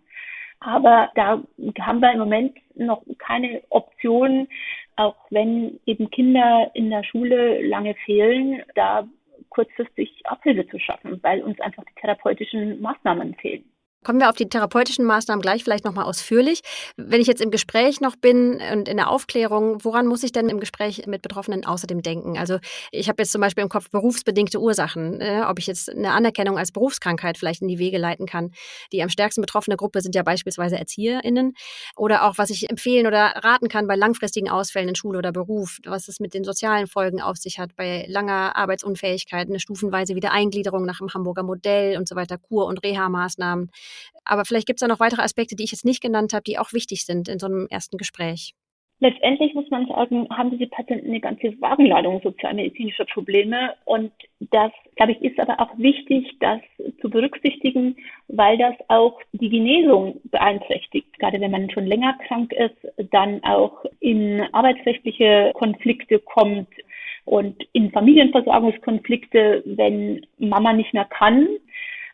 [0.60, 1.42] Aber da
[1.80, 4.46] haben wir im Moment noch keine Option,
[4.96, 9.08] auch wenn eben Kinder in der Schule lange fehlen, da
[9.48, 13.64] kurzfristig Abhilfe zu schaffen, weil uns einfach die therapeutischen Maßnahmen fehlen.
[14.02, 16.62] Kommen wir auf die therapeutischen Maßnahmen gleich vielleicht nochmal ausführlich.
[16.96, 20.48] Wenn ich jetzt im Gespräch noch bin und in der Aufklärung, woran muss ich denn
[20.48, 22.38] im Gespräch mit Betroffenen außerdem denken?
[22.38, 22.60] Also
[22.92, 26.56] ich habe jetzt zum Beispiel im Kopf berufsbedingte Ursachen, äh, ob ich jetzt eine Anerkennung
[26.56, 28.52] als Berufskrankheit vielleicht in die Wege leiten kann.
[28.90, 31.52] Die am stärksten betroffene Gruppe sind ja beispielsweise ErzieherInnen.
[31.94, 35.76] Oder auch, was ich empfehlen oder raten kann bei langfristigen Ausfällen in Schule oder Beruf,
[35.84, 40.86] was es mit den sozialen Folgen auf sich hat, bei langer Arbeitsunfähigkeit, eine stufenweise Wiedereingliederung
[40.86, 43.70] nach dem Hamburger Modell und so weiter, Kur- und Reha-Maßnahmen.
[44.24, 46.58] Aber vielleicht gibt es da noch weitere Aspekte, die ich jetzt nicht genannt habe, die
[46.58, 48.54] auch wichtig sind in so einem ersten Gespräch.
[49.02, 53.72] Letztendlich muss man sagen, haben diese Patienten eine ganze Wagenladung sozialmedizinischer Probleme.
[53.86, 56.60] Und das, glaube ich, ist aber auch wichtig, das
[57.00, 57.96] zu berücksichtigen,
[58.28, 61.18] weil das auch die Genesung beeinträchtigt.
[61.18, 62.76] Gerade wenn man schon länger krank ist,
[63.10, 66.68] dann auch in arbeitsrechtliche Konflikte kommt
[67.24, 71.48] und in Familienversorgungskonflikte, wenn Mama nicht mehr kann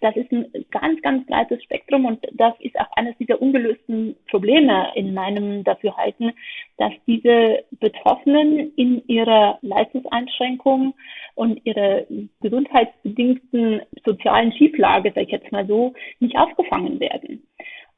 [0.01, 4.93] das ist ein ganz, ganz breites Spektrum und das ist auch eines dieser ungelösten Probleme
[4.95, 6.33] in meinem Dafürhalten,
[6.79, 10.95] dass diese Betroffenen in ihrer Leistungseinschränkung
[11.35, 12.03] und ihrer
[12.41, 17.43] gesundheitsbedingten sozialen Schieflage, sag ich jetzt mal so, nicht aufgefangen werden.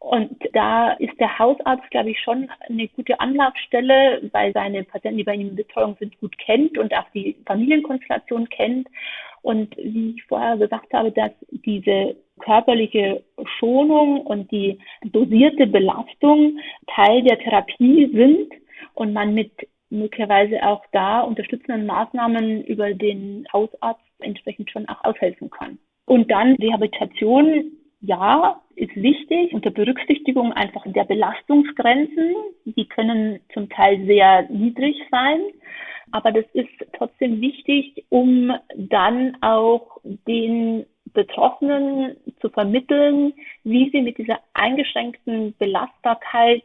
[0.00, 5.24] Und da ist der Hausarzt, glaube ich, schon eine gute Anlaufstelle, weil seine Patienten, die
[5.24, 8.86] bei ihm in Betreuung sind, gut kennt und auch die Familienkonstellation kennt
[9.42, 13.22] und wie ich vorher gesagt habe, dass diese körperliche
[13.58, 16.58] Schonung und die dosierte Belastung
[16.94, 18.52] Teil der Therapie sind
[18.94, 19.52] und man mit
[19.90, 25.78] möglicherweise auch da unterstützenden Maßnahmen über den Hausarzt entsprechend schon auch aushelfen kann.
[26.04, 32.34] Und dann Rehabilitation, ja, ist wichtig unter Berücksichtigung einfach der Belastungsgrenzen.
[32.64, 35.40] Die können zum Teil sehr niedrig sein.
[36.10, 43.34] Aber das ist trotzdem wichtig, um dann auch den Betroffenen zu vermitteln,
[43.64, 46.62] wie sie mit dieser eingeschränkten Belastbarkeit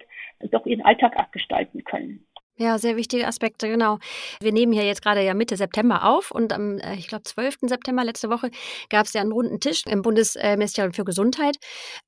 [0.51, 2.25] doch ihren Alltag abgestalten können.
[2.59, 3.97] Ja, sehr wichtige Aspekte, genau.
[4.39, 7.57] Wir nehmen hier jetzt gerade ja Mitte September auf und am, äh, ich glaube, 12.
[7.61, 8.51] September letzte Woche
[8.89, 11.57] gab es ja einen runden Tisch im Bundesministerium für Gesundheit.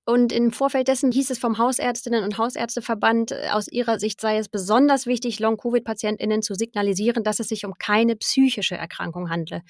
[0.05, 4.37] Und im Vorfeld dessen hieß es vom Hausärztinnen und Hausärzteverband, äh, aus ihrer Sicht sei
[4.37, 9.63] es besonders wichtig, Long-Covid-PatientInnen zu signalisieren, dass es sich um keine psychische Erkrankung handle.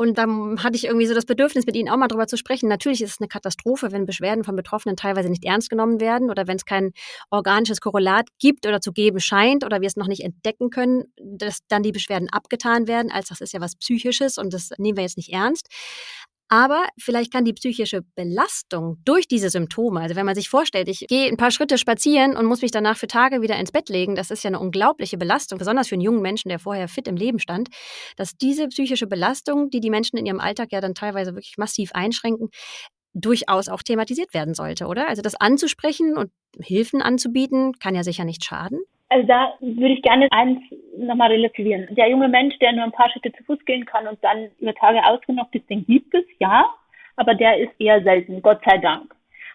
[0.00, 2.68] Und dann hatte ich irgendwie so das Bedürfnis, mit Ihnen auch mal drüber zu sprechen.
[2.68, 6.46] Natürlich ist es eine Katastrophe, wenn Beschwerden von Betroffenen teilweise nicht ernst genommen werden oder
[6.46, 6.92] wenn es kein
[7.32, 11.66] organisches Korrelat gibt oder zu geben scheint oder wir es noch nicht entdecken können, dass
[11.66, 15.02] dann die Beschwerden abgetan werden, als das ist ja was Psychisches und das nehmen wir
[15.02, 15.66] jetzt nicht ernst.
[16.50, 21.04] Aber vielleicht kann die psychische Belastung durch diese Symptome, also wenn man sich vorstellt, ich
[21.06, 24.14] gehe ein paar Schritte spazieren und muss mich danach für Tage wieder ins Bett legen,
[24.14, 27.16] das ist ja eine unglaubliche Belastung, besonders für einen jungen Menschen, der vorher fit im
[27.16, 27.68] Leben stand,
[28.16, 31.92] dass diese psychische Belastung, die die Menschen in ihrem Alltag ja dann teilweise wirklich massiv
[31.92, 32.48] einschränken,
[33.12, 35.08] durchaus auch thematisiert werden sollte, oder?
[35.08, 36.30] Also das anzusprechen und
[36.60, 38.80] Hilfen anzubieten, kann ja sicher nicht schaden.
[39.10, 40.60] Also da würde ich gerne eins
[40.98, 41.88] nochmal relativieren.
[41.90, 44.74] Der junge Mensch, der nur ein paar Schritte zu Fuß gehen kann und dann über
[44.74, 46.66] Tage ausgenockt ist, den gibt es, ja,
[47.16, 49.14] aber der ist eher selten, Gott sei Dank.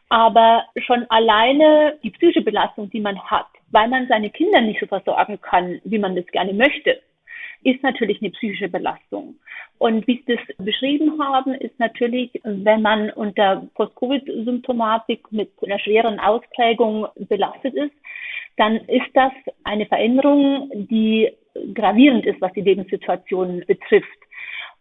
[0.09, 4.87] Aber schon alleine die psychische Belastung, die man hat, weil man seine Kinder nicht so
[4.87, 7.01] versorgen kann, wie man das gerne möchte,
[7.63, 9.35] ist natürlich eine psychische Belastung.
[9.77, 16.19] Und wie Sie das beschrieben haben, ist natürlich, wenn man unter Post-Covid-Symptomatik mit einer schweren
[16.19, 17.93] Ausprägung belastet ist,
[18.57, 19.31] dann ist das
[19.63, 21.31] eine Veränderung, die
[21.73, 24.07] gravierend ist, was die Lebenssituation betrifft.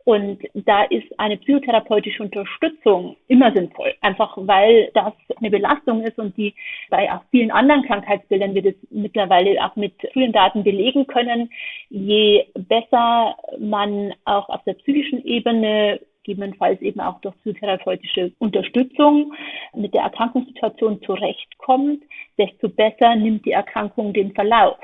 [0.04, 6.36] Und da ist eine psychotherapeutische Unterstützung immer sinnvoll, einfach weil das eine Belastung ist und
[6.36, 6.54] die
[6.90, 11.50] bei auch vielen anderen Krankheitsbildern wir das mittlerweile auch mit frühen Daten belegen können.
[11.88, 19.32] Je besser man auch auf der psychischen Ebene gegebenenfalls eben auch durch psychotherapeutische Unterstützung
[19.74, 22.02] mit der Erkrankungssituation zurechtkommt,
[22.38, 24.78] desto besser nimmt die Erkrankung den Verlauf.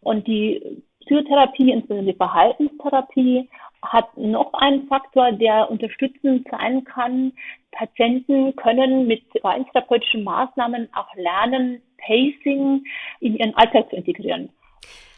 [0.00, 3.48] Und die Psychotherapie, insbesondere die Verhaltenstherapie,
[3.82, 7.32] hat noch einen Faktor, der unterstützend sein kann.
[7.72, 12.84] Patienten können mit verhaltenstherapeutischen Maßnahmen auch lernen, Pacing
[13.20, 14.50] in ihren Alltag zu integrieren.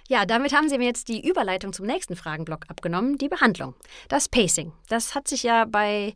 [0.09, 3.75] Ja, damit haben Sie mir jetzt die Überleitung zum nächsten Fragenblock abgenommen, die Behandlung.
[4.09, 4.73] Das Pacing.
[4.89, 6.15] Das hat sich ja bei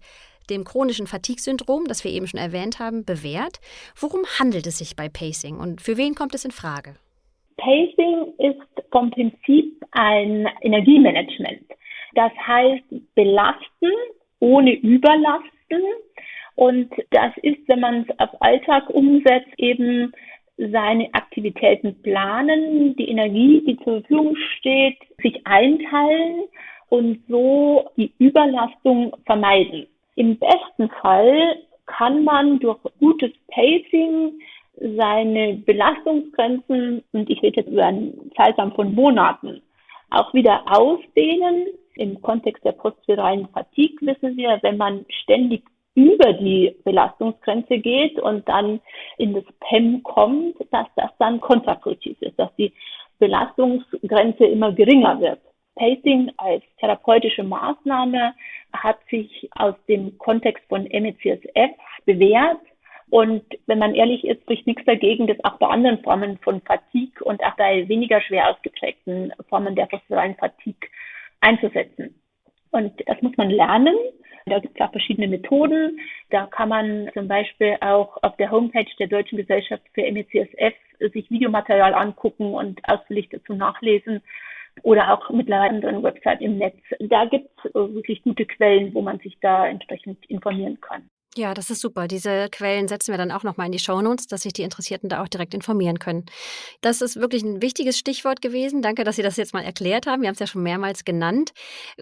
[0.50, 3.60] dem chronischen Fatigue-Syndrom, das wir eben schon erwähnt haben, bewährt.
[3.98, 6.96] Worum handelt es sich bei Pacing und für wen kommt es in Frage?
[7.56, 11.64] Pacing ist vom Prinzip ein Energiemanagement.
[12.14, 13.92] Das heißt, belasten
[14.40, 15.82] ohne überlasten.
[16.54, 20.12] Und das ist, wenn man es auf Alltag umsetzt, eben
[20.56, 26.44] seine Aktivitäten planen, die Energie, die zur Verfügung steht, sich einteilen
[26.88, 29.86] und so die Überlastung vermeiden.
[30.14, 34.32] Im besten Fall kann man durch gutes Pacing
[34.78, 39.62] seine Belastungsgrenzen, und ich rede jetzt über einen Zeitraum von Monaten,
[40.10, 41.66] auch wieder ausdehnen.
[41.96, 45.62] Im Kontext der postviralen Fatigue wissen wir, wenn man ständig
[45.96, 48.80] über die Belastungsgrenze geht und dann
[49.16, 52.72] in das PEM kommt, dass das dann kontraproduktiv ist, dass die
[53.18, 55.40] Belastungsgrenze immer geringer wird.
[55.74, 58.34] Pacing als therapeutische Maßnahme
[58.72, 61.70] hat sich aus dem Kontext von MECSF
[62.04, 62.60] bewährt.
[63.08, 67.24] Und wenn man ehrlich ist, spricht nichts dagegen, das auch bei anderen Formen von Fatigue
[67.24, 70.88] und auch bei weniger schwer ausgeprägten Formen der posturalen Fatigue
[71.40, 72.20] einzusetzen.
[72.70, 73.96] Und das muss man lernen.
[74.48, 75.98] Da gibt es auch verschiedene Methoden.
[76.30, 80.74] Da kann man zum Beispiel auch auf der Homepage der Deutschen Gesellschaft für MECSF
[81.12, 84.22] sich Videomaterial angucken und ausführlich dazu nachlesen
[84.82, 86.76] oder auch mittlerweile eine Website im Netz.
[87.00, 91.10] Da gibt es wirklich gute Quellen, wo man sich da entsprechend informieren kann.
[91.38, 92.08] Ja, das ist super.
[92.08, 95.22] Diese Quellen setzen wir dann auch nochmal in die Shownotes, dass sich die Interessierten da
[95.22, 96.24] auch direkt informieren können.
[96.80, 98.80] Das ist wirklich ein wichtiges Stichwort gewesen.
[98.80, 100.22] Danke, dass Sie das jetzt mal erklärt haben.
[100.22, 101.52] Wir haben es ja schon mehrmals genannt.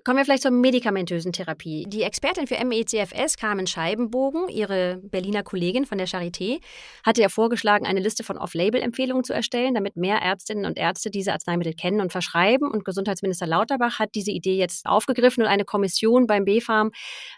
[0.04, 1.84] Kommen wir vielleicht zur medikamentösen Therapie.
[1.88, 6.60] Die Expertin für MECFS, Carmen Scheibenbogen, ihre Berliner Kollegin von der Charité,
[7.04, 11.32] hatte ja vorgeschlagen, eine Liste von Off-Label-Empfehlungen zu erstellen, damit mehr Ärztinnen und Ärzte diese
[11.32, 12.70] Arzneimittel kennen und verschreiben.
[12.70, 16.92] Und Gesundheitsminister Lauterbach hat diese Idee jetzt aufgegriffen und eine Kommission beim BfArM,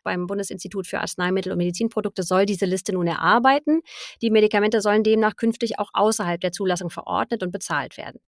[0.05, 3.81] beim Bundesinstitut für Arzneimittel und Medizin Medizinprodukte soll diese Liste nun erarbeiten.
[4.23, 8.21] Die Medikamente sollen demnach künftig auch außerhalb der Zulassung verordnet und bezahlt werden.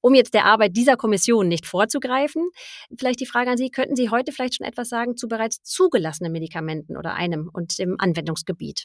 [0.00, 2.50] Um jetzt der Arbeit dieser Kommission nicht vorzugreifen,
[2.96, 6.32] vielleicht die Frage an Sie, könnten Sie heute vielleicht schon etwas sagen zu bereits zugelassenen
[6.32, 8.84] Medikamenten oder einem und dem Anwendungsgebiet?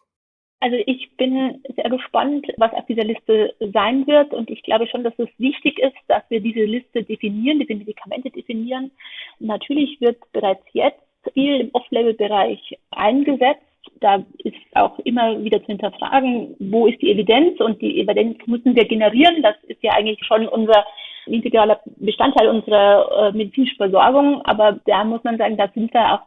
[0.63, 4.32] Also ich bin sehr gespannt, was auf dieser Liste sein wird.
[4.32, 8.30] Und ich glaube schon, dass es wichtig ist, dass wir diese Liste definieren, diese Medikamente
[8.30, 8.91] definieren.
[9.39, 11.02] Natürlich wird bereits jetzt
[11.34, 13.71] viel im Off-Label-Bereich eingesetzt
[14.02, 18.76] da ist auch immer wieder zu hinterfragen, wo ist die Evidenz und die Evidenz müssen
[18.76, 19.42] wir generieren.
[19.42, 20.86] Das ist ja eigentlich schon unser
[21.28, 24.42] integraler Bestandteil unserer äh, medizinischen Versorgung.
[24.44, 26.22] Aber da muss man sagen, da sind wir auch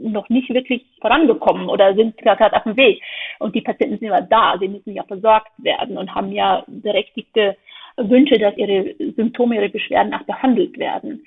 [0.00, 3.00] noch nicht wirklich vorangekommen oder sind gerade auf dem Weg.
[3.38, 7.56] Und die Patienten sind immer da, sie müssen ja versorgt werden und haben ja berechtigte
[7.96, 11.24] Wünsche, dass ihre Symptome, ihre Beschwerden auch behandelt werden.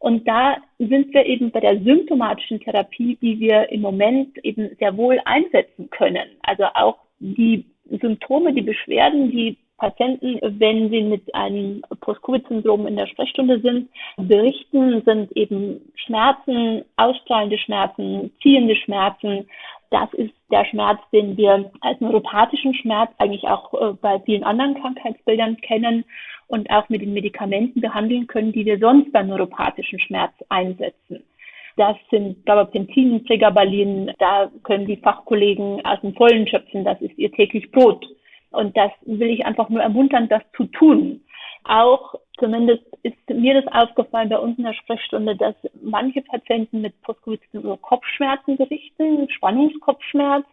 [0.00, 4.96] Und da sind wir eben bei der symptomatischen Therapie, die wir im Moment eben sehr
[4.96, 6.26] wohl einsetzen können.
[6.42, 7.66] Also auch die
[8.00, 15.02] Symptome, die Beschwerden, die Patienten, wenn sie mit einem Post-Covid-Syndrom in der Sprechstunde sind, berichten,
[15.04, 19.48] sind eben Schmerzen, ausstrahlende Schmerzen, ziehende Schmerzen.
[19.90, 24.80] Das ist der Schmerz, den wir als neuropathischen Schmerz eigentlich auch äh, bei vielen anderen
[24.80, 26.04] Krankheitsbildern kennen
[26.50, 31.22] und auch mit den Medikamenten behandeln können, die wir sonst beim neuropathischen Schmerz einsetzen.
[31.76, 37.30] Das sind Gabapentin, Pregabalin, da können die Fachkollegen aus dem Vollen schöpfen, das ist ihr
[37.30, 38.04] täglich Brot.
[38.50, 41.22] Und das will ich einfach nur ermuntern, das zu tun.
[41.64, 47.00] Auch zumindest ist mir das aufgefallen bei uns in der Sprechstunde, dass manche Patienten mit
[47.02, 50.46] Postcovid über Kopfschmerzen berichten, Spannungskopfschmerz,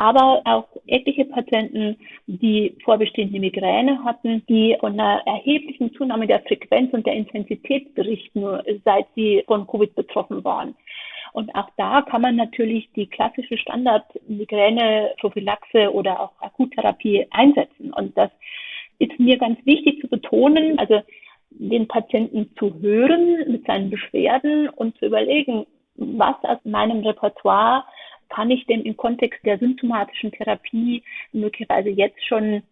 [0.00, 6.90] aber auch etliche Patienten, die vorbestehende Migräne hatten, die von einer erheblichen Zunahme der Frequenz
[6.94, 8.42] und der Intensität berichten,
[8.86, 10.74] seit sie von Covid betroffen waren.
[11.34, 17.92] Und auch da kann man natürlich die klassische Standard-Migräne-Prophylaxe oder auch Akuttherapie einsetzen.
[17.92, 18.30] Und das
[18.98, 21.02] ist mir ganz wichtig zu betonen, also
[21.50, 27.84] den Patienten zu hören mit seinen Beschwerden und zu überlegen, was aus meinem Repertoire
[28.30, 32.62] kann ich denn im Kontext der symptomatischen Therapie möglicherweise jetzt schon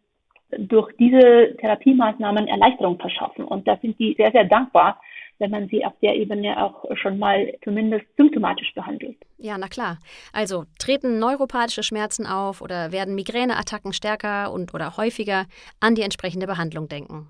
[0.56, 3.44] durch diese Therapiemaßnahmen Erleichterung verschaffen.
[3.44, 5.00] Und da sind die sehr, sehr dankbar,
[5.38, 9.16] wenn man sie auf der Ebene auch schon mal zumindest symptomatisch behandelt.
[9.36, 9.98] Ja, na klar.
[10.32, 15.44] Also treten neuropathische Schmerzen auf oder werden Migräneattacken stärker und oder häufiger
[15.80, 17.28] an die entsprechende Behandlung denken.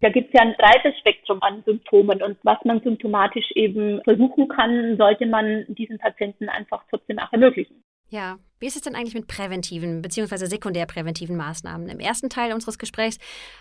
[0.00, 4.48] Da gibt es ja ein breites Spektrum an Symptomen und was man symptomatisch eben versuchen
[4.48, 7.82] kann, sollte man diesen Patienten einfach trotzdem auch ermöglichen.
[8.10, 10.46] Ja, wie ist es denn eigentlich mit präventiven bzw.
[10.46, 11.88] sekundärpräventiven Maßnahmen?
[11.88, 13.18] Im ersten Teil unseres Gesprächs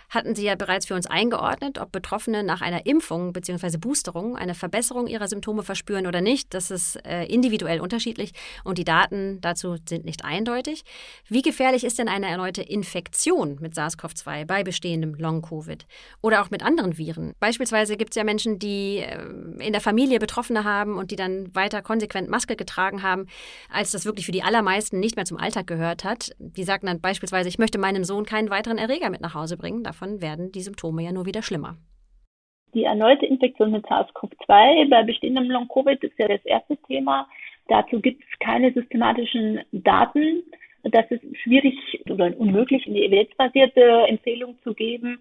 [0.09, 3.77] hatten Sie ja bereits für uns eingeordnet, ob Betroffene nach einer Impfung bzw.
[3.77, 6.53] Boosterung eine Verbesserung ihrer Symptome verspüren oder nicht.
[6.53, 8.31] Das ist äh, individuell unterschiedlich
[8.63, 10.83] und die Daten dazu sind nicht eindeutig.
[11.27, 15.85] Wie gefährlich ist denn eine erneute Infektion mit SARS-CoV-2 bei bestehendem Long-Covid
[16.21, 17.33] oder auch mit anderen Viren?
[17.39, 19.19] Beispielsweise gibt es ja Menschen, die äh,
[19.59, 23.27] in der Familie Betroffene haben und die dann weiter konsequent Maske getragen haben,
[23.69, 26.31] als das wirklich für die allermeisten meisten nicht mehr zum Alltag gehört hat.
[26.39, 29.83] Die sagten dann beispielsweise, ich möchte meinem Sohn keinen weiteren Erreger mit nach Hause bringen.
[29.83, 31.75] Davon werden die Symptome ja nur wieder schlimmer.
[32.73, 37.27] Die erneute Infektion mit SARS-CoV-2 bei bestehendem Long-Covid ist ja das erste Thema.
[37.67, 40.43] Dazu gibt es keine systematischen Daten.
[40.83, 41.75] Das ist schwierig
[42.09, 45.19] oder unmöglich, eine evidenzbasierte Empfehlung zu geben.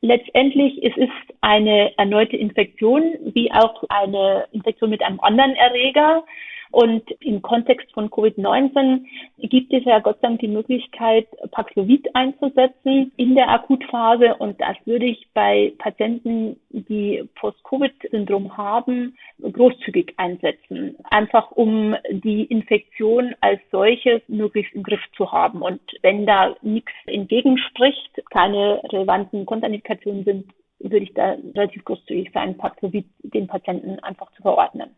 [0.00, 3.02] Letztendlich es ist eine erneute Infektion
[3.34, 6.24] wie auch eine Infektion mit einem anderen Erreger.
[6.70, 9.04] Und im Kontext von Covid-19
[9.38, 14.34] gibt es ja Gott sei Dank die Möglichkeit, Paxlovid einzusetzen in der Akutphase.
[14.36, 20.96] Und das würde ich bei Patienten, die Post-Covid-Syndrom haben, großzügig einsetzen.
[21.04, 25.62] Einfach um die Infektion als solches möglichst im Griff zu haben.
[25.62, 32.56] Und wenn da nichts entgegenspricht, keine relevanten Kontraindikationen sind, würde ich da relativ großzügig sein,
[32.56, 34.90] Paxlovid den Patienten einfach zu verordnen.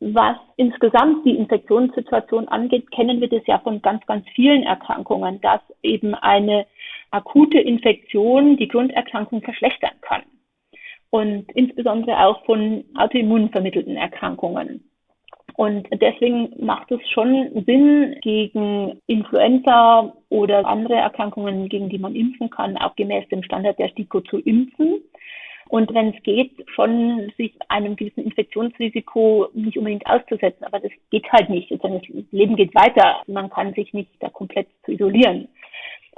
[0.00, 5.60] Was insgesamt die Infektionssituation angeht, kennen wir das ja von ganz, ganz vielen Erkrankungen, dass
[5.82, 6.66] eben eine
[7.10, 10.22] akute Infektion die Grunderkrankung verschlechtern kann.
[11.10, 14.84] Und insbesondere auch von autoimmunvermittelten Erkrankungen.
[15.54, 22.50] Und deswegen macht es schon Sinn, gegen Influenza oder andere Erkrankungen, gegen die man impfen
[22.50, 25.00] kann, auch gemäß dem Standard der STIKO zu impfen.
[25.68, 30.64] Und wenn es geht, schon sich einem gewissen Infektionsrisiko nicht unbedingt auszusetzen.
[30.64, 31.70] Aber das geht halt nicht.
[31.70, 31.80] Das
[32.30, 33.22] Leben geht weiter.
[33.26, 35.48] Man kann sich nicht da komplett zu isolieren.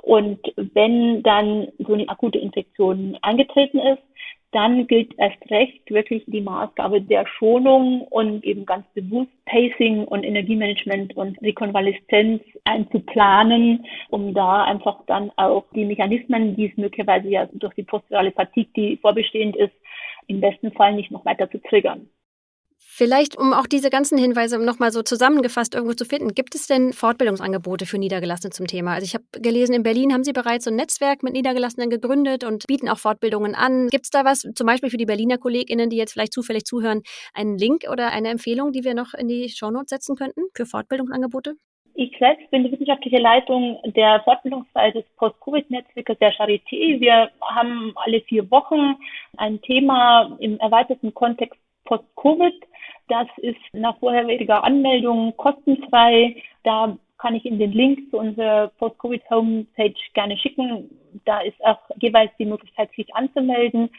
[0.02, 4.02] Und wenn dann so eine akute Infektion eingetreten ist,
[4.52, 10.24] dann gilt erst recht wirklich die Maßgabe der Schonung und eben ganz bewusst Pacing und
[10.24, 17.46] Energiemanagement und Rekonvaleszenz einzuplanen, um da einfach dann auch die Mechanismen, die es möglicherweise ja
[17.52, 19.74] durch die posturale Fatigue, die vorbestehend ist,
[20.28, 22.08] im besten Fall nicht noch weiter zu triggern.
[22.98, 26.92] Vielleicht, um auch diese ganzen Hinweise nochmal so zusammengefasst irgendwo zu finden, gibt es denn
[26.92, 28.94] Fortbildungsangebote für Niedergelassene zum Thema?
[28.94, 32.42] Also ich habe gelesen, in Berlin haben Sie bereits so ein Netzwerk mit Niedergelassenen gegründet
[32.42, 33.86] und bieten auch Fortbildungen an.
[33.86, 37.02] Gibt es da was, zum Beispiel für die Berliner KollegInnen, die jetzt vielleicht zufällig zuhören,
[37.34, 41.54] einen Link oder eine Empfehlung, die wir noch in die Shownotes setzen könnten für Fortbildungsangebote?
[41.94, 46.98] Ich selbst bin die wissenschaftliche Leitung der Fortbildungsreihe des Post-Covid-Netzwerkes der Charité.
[46.98, 48.96] Wir haben alle vier Wochen
[49.36, 52.54] ein Thema im erweiterten Kontext Post-Covid.
[53.08, 56.36] Das ist nach vorheriger Anmeldung kostenfrei.
[56.62, 60.90] Da kann ich Ihnen den Link zu unserer Post-Covid-Homepage gerne schicken.
[61.24, 63.90] Da ist auch jeweils die Möglichkeit, sich anzumelden.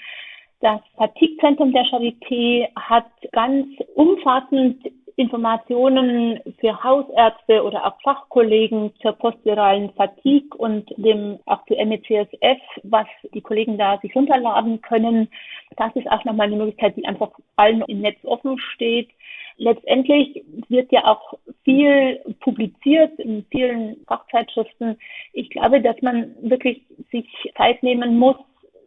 [0.62, 4.84] Das Fatigue-Zentrum der Charité hat ganz umfassend
[5.20, 13.06] Informationen für Hausärzte oder auch Fachkollegen zur postviralen Fatigue und dem auch zu MECSF, was
[13.34, 15.28] die Kollegen da sich runterladen können.
[15.76, 19.10] Das ist auch nochmal eine Möglichkeit, die einfach allen im Netz offen steht.
[19.58, 21.34] Letztendlich wird ja auch
[21.66, 24.98] viel publiziert in vielen Fachzeitschriften.
[25.34, 27.28] Ich glaube, dass man wirklich sich
[27.58, 28.38] Zeit nehmen muss,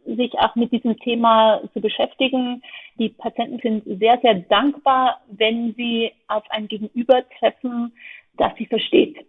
[0.04, 2.62] sich auch mit diesem Thema zu beschäftigen.
[2.98, 7.92] Die Patienten sind sehr, sehr dankbar, wenn sie auf ein Gegenüber treffen,
[8.36, 9.24] das sie versteht.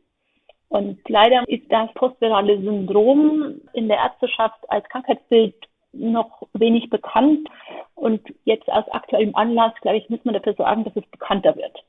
[0.69, 5.53] Und leider ist das postvirale Syndrom in der Ärzteschaft als Krankheitsbild
[5.91, 7.47] noch wenig bekannt.
[7.93, 11.83] Und jetzt aus aktuellem Anlass, glaube ich, muss man dafür sorgen, dass es bekannter wird.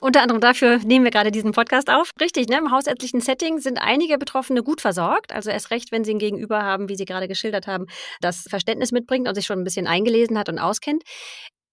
[0.00, 2.10] Unter anderem dafür nehmen wir gerade diesen Podcast auf.
[2.20, 2.58] Richtig, ne?
[2.58, 5.34] im hausärztlichen Setting sind einige Betroffene gut versorgt.
[5.34, 7.86] Also erst recht, wenn sie ein Gegenüber haben, wie Sie gerade geschildert haben,
[8.20, 11.02] das Verständnis mitbringt und sich schon ein bisschen eingelesen hat und auskennt.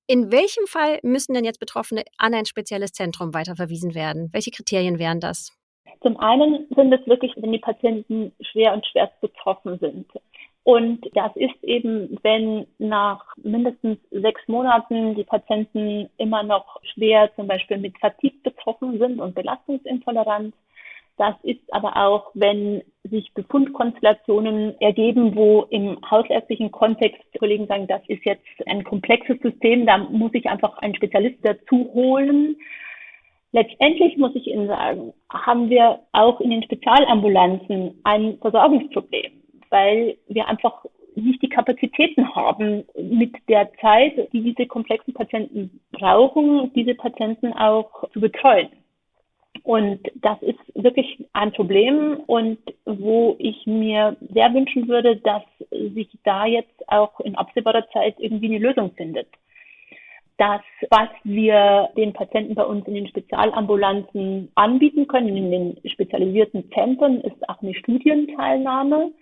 [0.08, 4.30] In welchem Fall müssen denn jetzt Betroffene an ein spezielles Zentrum weiterverwiesen werden?
[4.32, 5.51] Welche Kriterien wären das?
[6.01, 10.08] Zum einen sind es wirklich, wenn die Patienten schwer und schwerst betroffen sind.
[10.66, 17.45] Und das ist eben, wenn nach mindestens sechs Monaten die Patienten immer noch schwer zum
[17.45, 20.55] Beispiel mit Fatigue betroffen sind und Belastungsintoleranz.
[21.18, 28.01] Das ist aber auch, wenn sich Befundkonstellationen ergeben, wo im hausärztlichen Kontext Kollegen sagen, das
[28.07, 32.55] ist jetzt ein komplexes System, da muss ich einfach einen Spezialist dazu holen.
[33.51, 39.35] Letztendlich muss ich Ihnen sagen, haben wir auch in den Spezialambulanzen ein Versorgungsproblem
[39.70, 40.86] weil wir einfach
[41.16, 48.09] nicht die Kapazitäten haben, mit der Zeit, die diese komplexen Patienten brauchen, diese Patienten auch
[48.11, 48.70] zu betreuen.
[49.63, 56.09] Und das ist wirklich ein Problem und wo ich mir sehr wünschen würde, dass sich
[56.24, 59.28] da jetzt auch in absehbarer Zeit irgendwie eine Lösung findet.
[60.38, 66.70] Das, was wir den Patienten bei uns in den Spezialambulanzen anbieten können, in den spezialisierten
[66.72, 69.13] Zentren, ist auch eine Studienteilnahme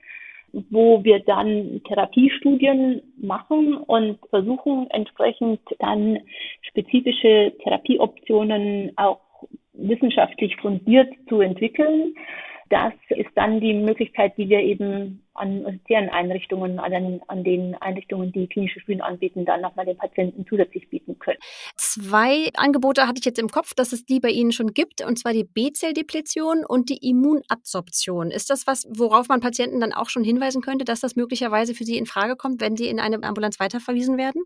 [0.70, 6.20] wo wir dann Therapiestudien machen und versuchen entsprechend dann
[6.62, 9.20] spezifische Therapieoptionen auch
[9.74, 12.16] wissenschaftlich fundiert zu entwickeln.
[12.70, 18.32] Das ist dann die Möglichkeit, die wir eben an deren Einrichtungen, an, an den Einrichtungen,
[18.32, 21.40] die klinische Studien anbieten, dann nochmal den Patienten zusätzlich bieten können.
[21.76, 25.18] Zwei Angebote hatte ich jetzt im Kopf, dass es die bei Ihnen schon gibt, und
[25.18, 28.32] zwar die B-Zelldepletion und die Immunadsorption.
[28.32, 31.84] Ist das was, worauf man Patienten dann auch schon hinweisen könnte, dass das möglicherweise für
[31.84, 34.44] Sie in Frage kommt, wenn sie in eine Ambulanz weiterverwiesen werden?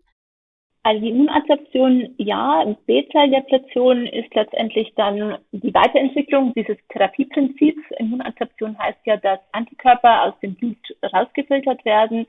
[0.84, 7.82] Also die Immunadaption ja, B-Zelldepletion ist letztendlich dann die Weiterentwicklung dieses Therapieprinzips.
[7.98, 10.78] Immunadaption heißt ja, dass Antikörper aus dem Blut
[11.12, 12.26] rausgefiltert werden.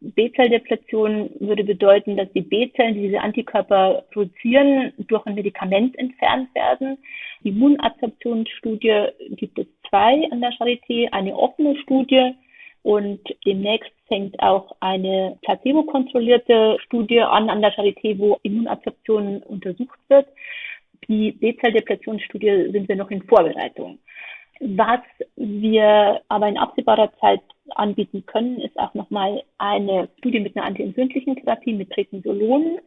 [0.00, 6.98] B-Zelldepletion würde bedeuten, dass die B-Zellen, die diese Antikörper produzieren, durch ein Medikament entfernt werden.
[7.42, 11.10] Die Immunadaptionsstudie gibt es zwei an der Charité.
[11.12, 12.34] Eine offene Studie,
[12.84, 20.26] und demnächst fängt auch eine placebo-kontrollierte Studie an an der Charité, wo Immunadaption untersucht wird.
[21.08, 23.98] Die B-Zell-Depressionsstudie sind wir noch in Vorbereitung.
[24.60, 25.00] Was
[25.36, 27.40] wir aber in absehbarer Zeit
[27.74, 32.80] anbieten können, ist auch nochmal eine Studie mit einer antientzündlichen Therapie mit Prednisolon,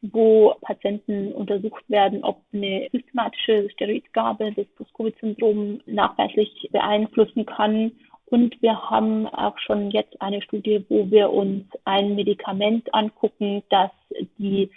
[0.00, 7.92] wo Patienten untersucht werden, ob eine systematische Steroidgabe das Post-Covid-Syndrom nachweislich beeinflussen kann
[8.32, 13.90] und wir haben auch schon jetzt eine Studie, wo wir uns ein Medikament angucken, das
[14.38, 14.70] die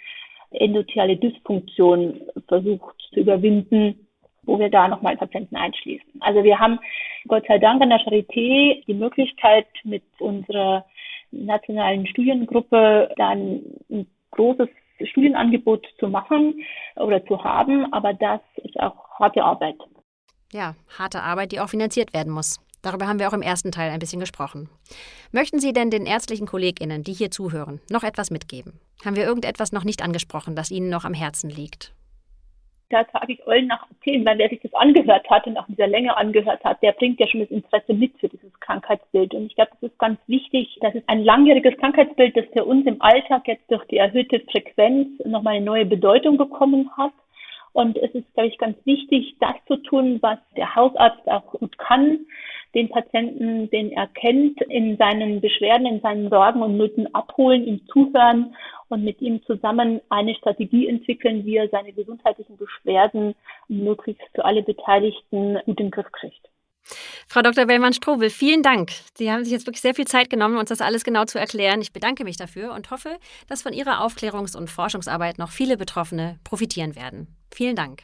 [0.50, 4.06] endotheliale Dysfunktion versucht zu überwinden,
[4.42, 6.20] wo wir da nochmal Patienten einschließen.
[6.20, 6.78] Also wir haben
[7.28, 10.84] Gott sei Dank an der Charité die Möglichkeit mit unserer
[11.30, 14.68] nationalen Studiengruppe dann ein großes
[15.02, 16.62] Studienangebot zu machen
[16.96, 19.76] oder zu haben, aber das ist auch harte Arbeit.
[20.52, 22.60] Ja, harte Arbeit, die auch finanziert werden muss.
[22.86, 24.68] Darüber haben wir auch im ersten Teil ein bisschen gesprochen.
[25.32, 28.78] Möchten Sie denn den ärztlichen KollegInnen, die hier zuhören, noch etwas mitgeben?
[29.04, 31.92] Haben wir irgendetwas noch nicht angesprochen, das Ihnen noch am Herzen liegt?
[32.90, 35.74] Da sage ich Eulen nach erzählen, weil wer sich das angehört hat und auch in
[35.74, 39.34] dieser Länge angehört hat, der bringt ja schon das Interesse mit für dieses Krankheitsbild.
[39.34, 40.78] Und ich glaube, das ist ganz wichtig.
[40.80, 45.08] Das ist ein langjähriges Krankheitsbild, das für uns im Alltag jetzt durch die erhöhte Frequenz
[45.24, 47.10] nochmal eine neue Bedeutung bekommen hat.
[47.76, 51.76] Und es ist, glaube ich, ganz wichtig, das zu tun, was der Hausarzt auch gut
[51.76, 52.20] kann,
[52.74, 57.86] den Patienten, den er kennt, in seinen Beschwerden, in seinen Sorgen und Nöten abholen, ihm
[57.88, 58.56] zuhören
[58.88, 63.34] und mit ihm zusammen eine Strategie entwickeln, wie er seine gesundheitlichen Beschwerden
[63.68, 66.48] möglichst für alle Beteiligten gut den Griff kriegt.
[67.28, 67.66] Frau Dr.
[67.66, 68.90] Bellmann-Strobel, vielen Dank.
[69.14, 71.80] Sie haben sich jetzt wirklich sehr viel Zeit genommen, uns das alles genau zu erklären.
[71.80, 73.16] Ich bedanke mich dafür und hoffe,
[73.48, 77.28] dass von Ihrer Aufklärungs- und Forschungsarbeit noch viele Betroffene profitieren werden.
[77.52, 78.02] Vielen Dank.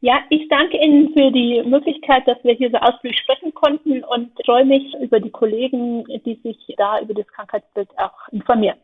[0.00, 4.32] Ja, ich danke Ihnen für die Möglichkeit, dass wir hier so ausführlich sprechen konnten und
[4.44, 8.76] freue mich über die Kollegen, die sich da über das Krankheitsbild auch informieren.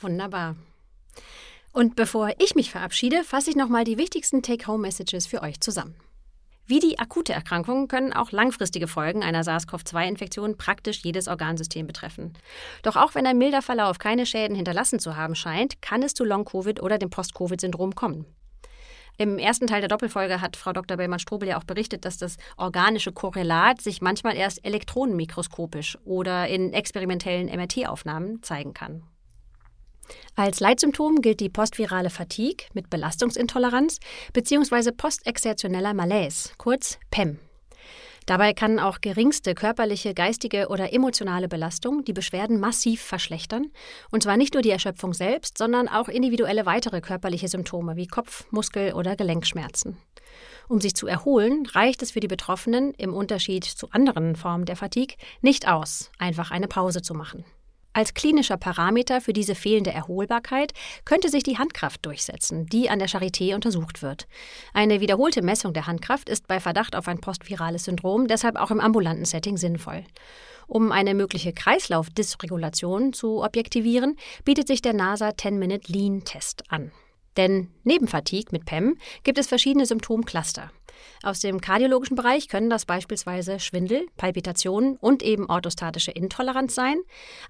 [0.00, 0.56] Wunderbar.
[1.74, 5.96] Und bevor ich mich verabschiede, fasse ich nochmal die wichtigsten Take-Home-Messages für euch zusammen.
[6.68, 12.34] Wie die akute Erkrankung können auch langfristige Folgen einer SARS-CoV-2-Infektion praktisch jedes Organsystem betreffen.
[12.82, 16.24] Doch auch wenn ein milder Verlauf keine Schäden hinterlassen zu haben scheint, kann es zu
[16.24, 18.26] Long-Covid oder dem Post-Covid-Syndrom kommen.
[19.16, 20.98] Im ersten Teil der Doppelfolge hat Frau Dr.
[20.98, 27.46] Bellmann-Strobel ja auch berichtet, dass das organische Korrelat sich manchmal erst elektronenmikroskopisch oder in experimentellen
[27.46, 29.04] MRT-Aufnahmen zeigen kann.
[30.36, 33.98] Als Leitsymptom gilt die postvirale Fatigue mit Belastungsintoleranz
[34.32, 34.92] bzw.
[34.92, 37.38] postexertioneller Malaise, kurz PEM.
[38.28, 43.72] Dabei kann auch geringste körperliche, geistige oder emotionale Belastung die Beschwerden massiv verschlechtern.
[44.10, 48.44] Und zwar nicht nur die Erschöpfung selbst, sondern auch individuelle weitere körperliche Symptome wie Kopf-,
[48.50, 49.96] Muskel- oder Gelenkschmerzen.
[50.68, 54.76] Um sich zu erholen, reicht es für die Betroffenen im Unterschied zu anderen Formen der
[54.76, 57.46] Fatigue nicht aus, einfach eine Pause zu machen.
[57.98, 60.72] Als klinischer Parameter für diese fehlende Erholbarkeit
[61.04, 64.28] könnte sich die Handkraft durchsetzen, die an der Charité untersucht wird.
[64.72, 68.78] Eine wiederholte Messung der Handkraft ist bei Verdacht auf ein postvirales Syndrom deshalb auch im
[68.78, 70.04] ambulanten Setting sinnvoll.
[70.68, 76.92] Um eine mögliche Kreislaufdysregulation zu objektivieren, bietet sich der NASA 10-Minute Lean-Test an.
[77.36, 80.70] Denn neben Fatigue mit PEM gibt es verschiedene Symptomcluster.
[81.22, 86.98] Aus dem kardiologischen Bereich können das beispielsweise Schwindel, Palpitationen und eben orthostatische Intoleranz sein.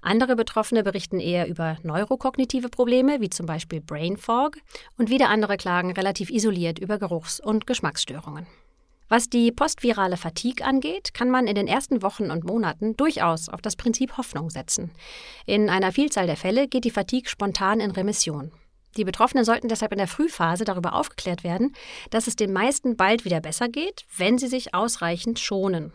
[0.01, 4.57] Andere Betroffene berichten eher über neurokognitive Probleme, wie zum Beispiel Brain Fog,
[4.97, 8.47] und wieder andere klagen relativ isoliert über Geruchs- und Geschmacksstörungen.
[9.09, 13.59] Was die postvirale Fatigue angeht, kann man in den ersten Wochen und Monaten durchaus auf
[13.59, 14.91] das Prinzip Hoffnung setzen.
[15.47, 18.51] In einer Vielzahl der Fälle geht die Fatigue spontan in Remission.
[18.97, 21.75] Die Betroffenen sollten deshalb in der Frühphase darüber aufgeklärt werden,
[22.09, 25.93] dass es den meisten bald wieder besser geht, wenn sie sich ausreichend schonen.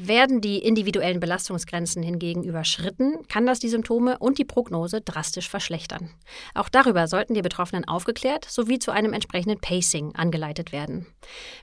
[0.00, 6.10] Werden die individuellen Belastungsgrenzen hingegen überschritten, kann das die Symptome und die Prognose drastisch verschlechtern.
[6.54, 11.08] Auch darüber sollten die Betroffenen aufgeklärt sowie zu einem entsprechenden Pacing angeleitet werden.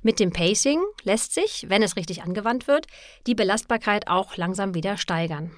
[0.01, 2.87] Mit dem Pacing lässt sich, wenn es richtig angewandt wird,
[3.25, 5.51] die Belastbarkeit auch langsam wieder steigern.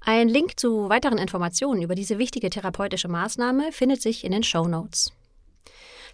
[0.00, 4.66] Ein Link zu weiteren Informationen über diese wichtige therapeutische Maßnahme findet sich in den Show
[4.66, 5.12] Notes.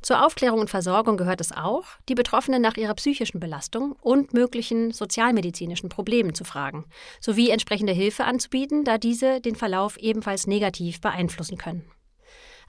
[0.03, 4.91] Zur Aufklärung und Versorgung gehört es auch, die Betroffenen nach ihrer psychischen Belastung und möglichen
[4.91, 6.85] sozialmedizinischen Problemen zu fragen,
[7.21, 11.91] sowie entsprechende Hilfe anzubieten, da diese den Verlauf ebenfalls negativ beeinflussen können.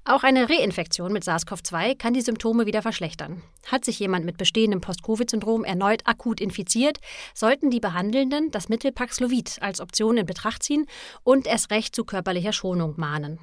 [0.08, 3.42] Auch eine Reinfektion mit SARS-CoV-2 kann die Symptome wieder verschlechtern.
[3.66, 7.00] Hat sich jemand mit bestehendem Post-Covid-Syndrom erneut akut infiziert,
[7.34, 10.86] sollten die Behandelnden das Mittel Paxlovid als Option in Betracht ziehen
[11.24, 13.40] und erst recht zu körperlicher Schonung mahnen.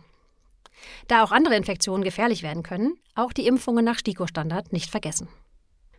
[1.08, 5.28] Da auch andere Infektionen gefährlich werden können, auch die Impfungen nach STIKO-Standard nicht vergessen.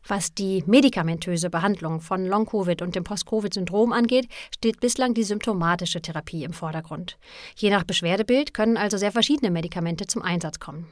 [0.08, 6.44] Was die medikamentöse Behandlung von Long-Covid und dem Post-Covid-Syndrom angeht, steht bislang die symptomatische Therapie
[6.44, 7.18] im Vordergrund.
[7.56, 10.88] Je nach Beschwerdebild können also sehr verschiedene Medikamente zum Einsatz kommen.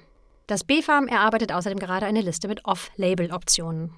[0.48, 3.94] Das BfArM erarbeitet außerdem gerade eine Liste mit Off-Label-Optionen.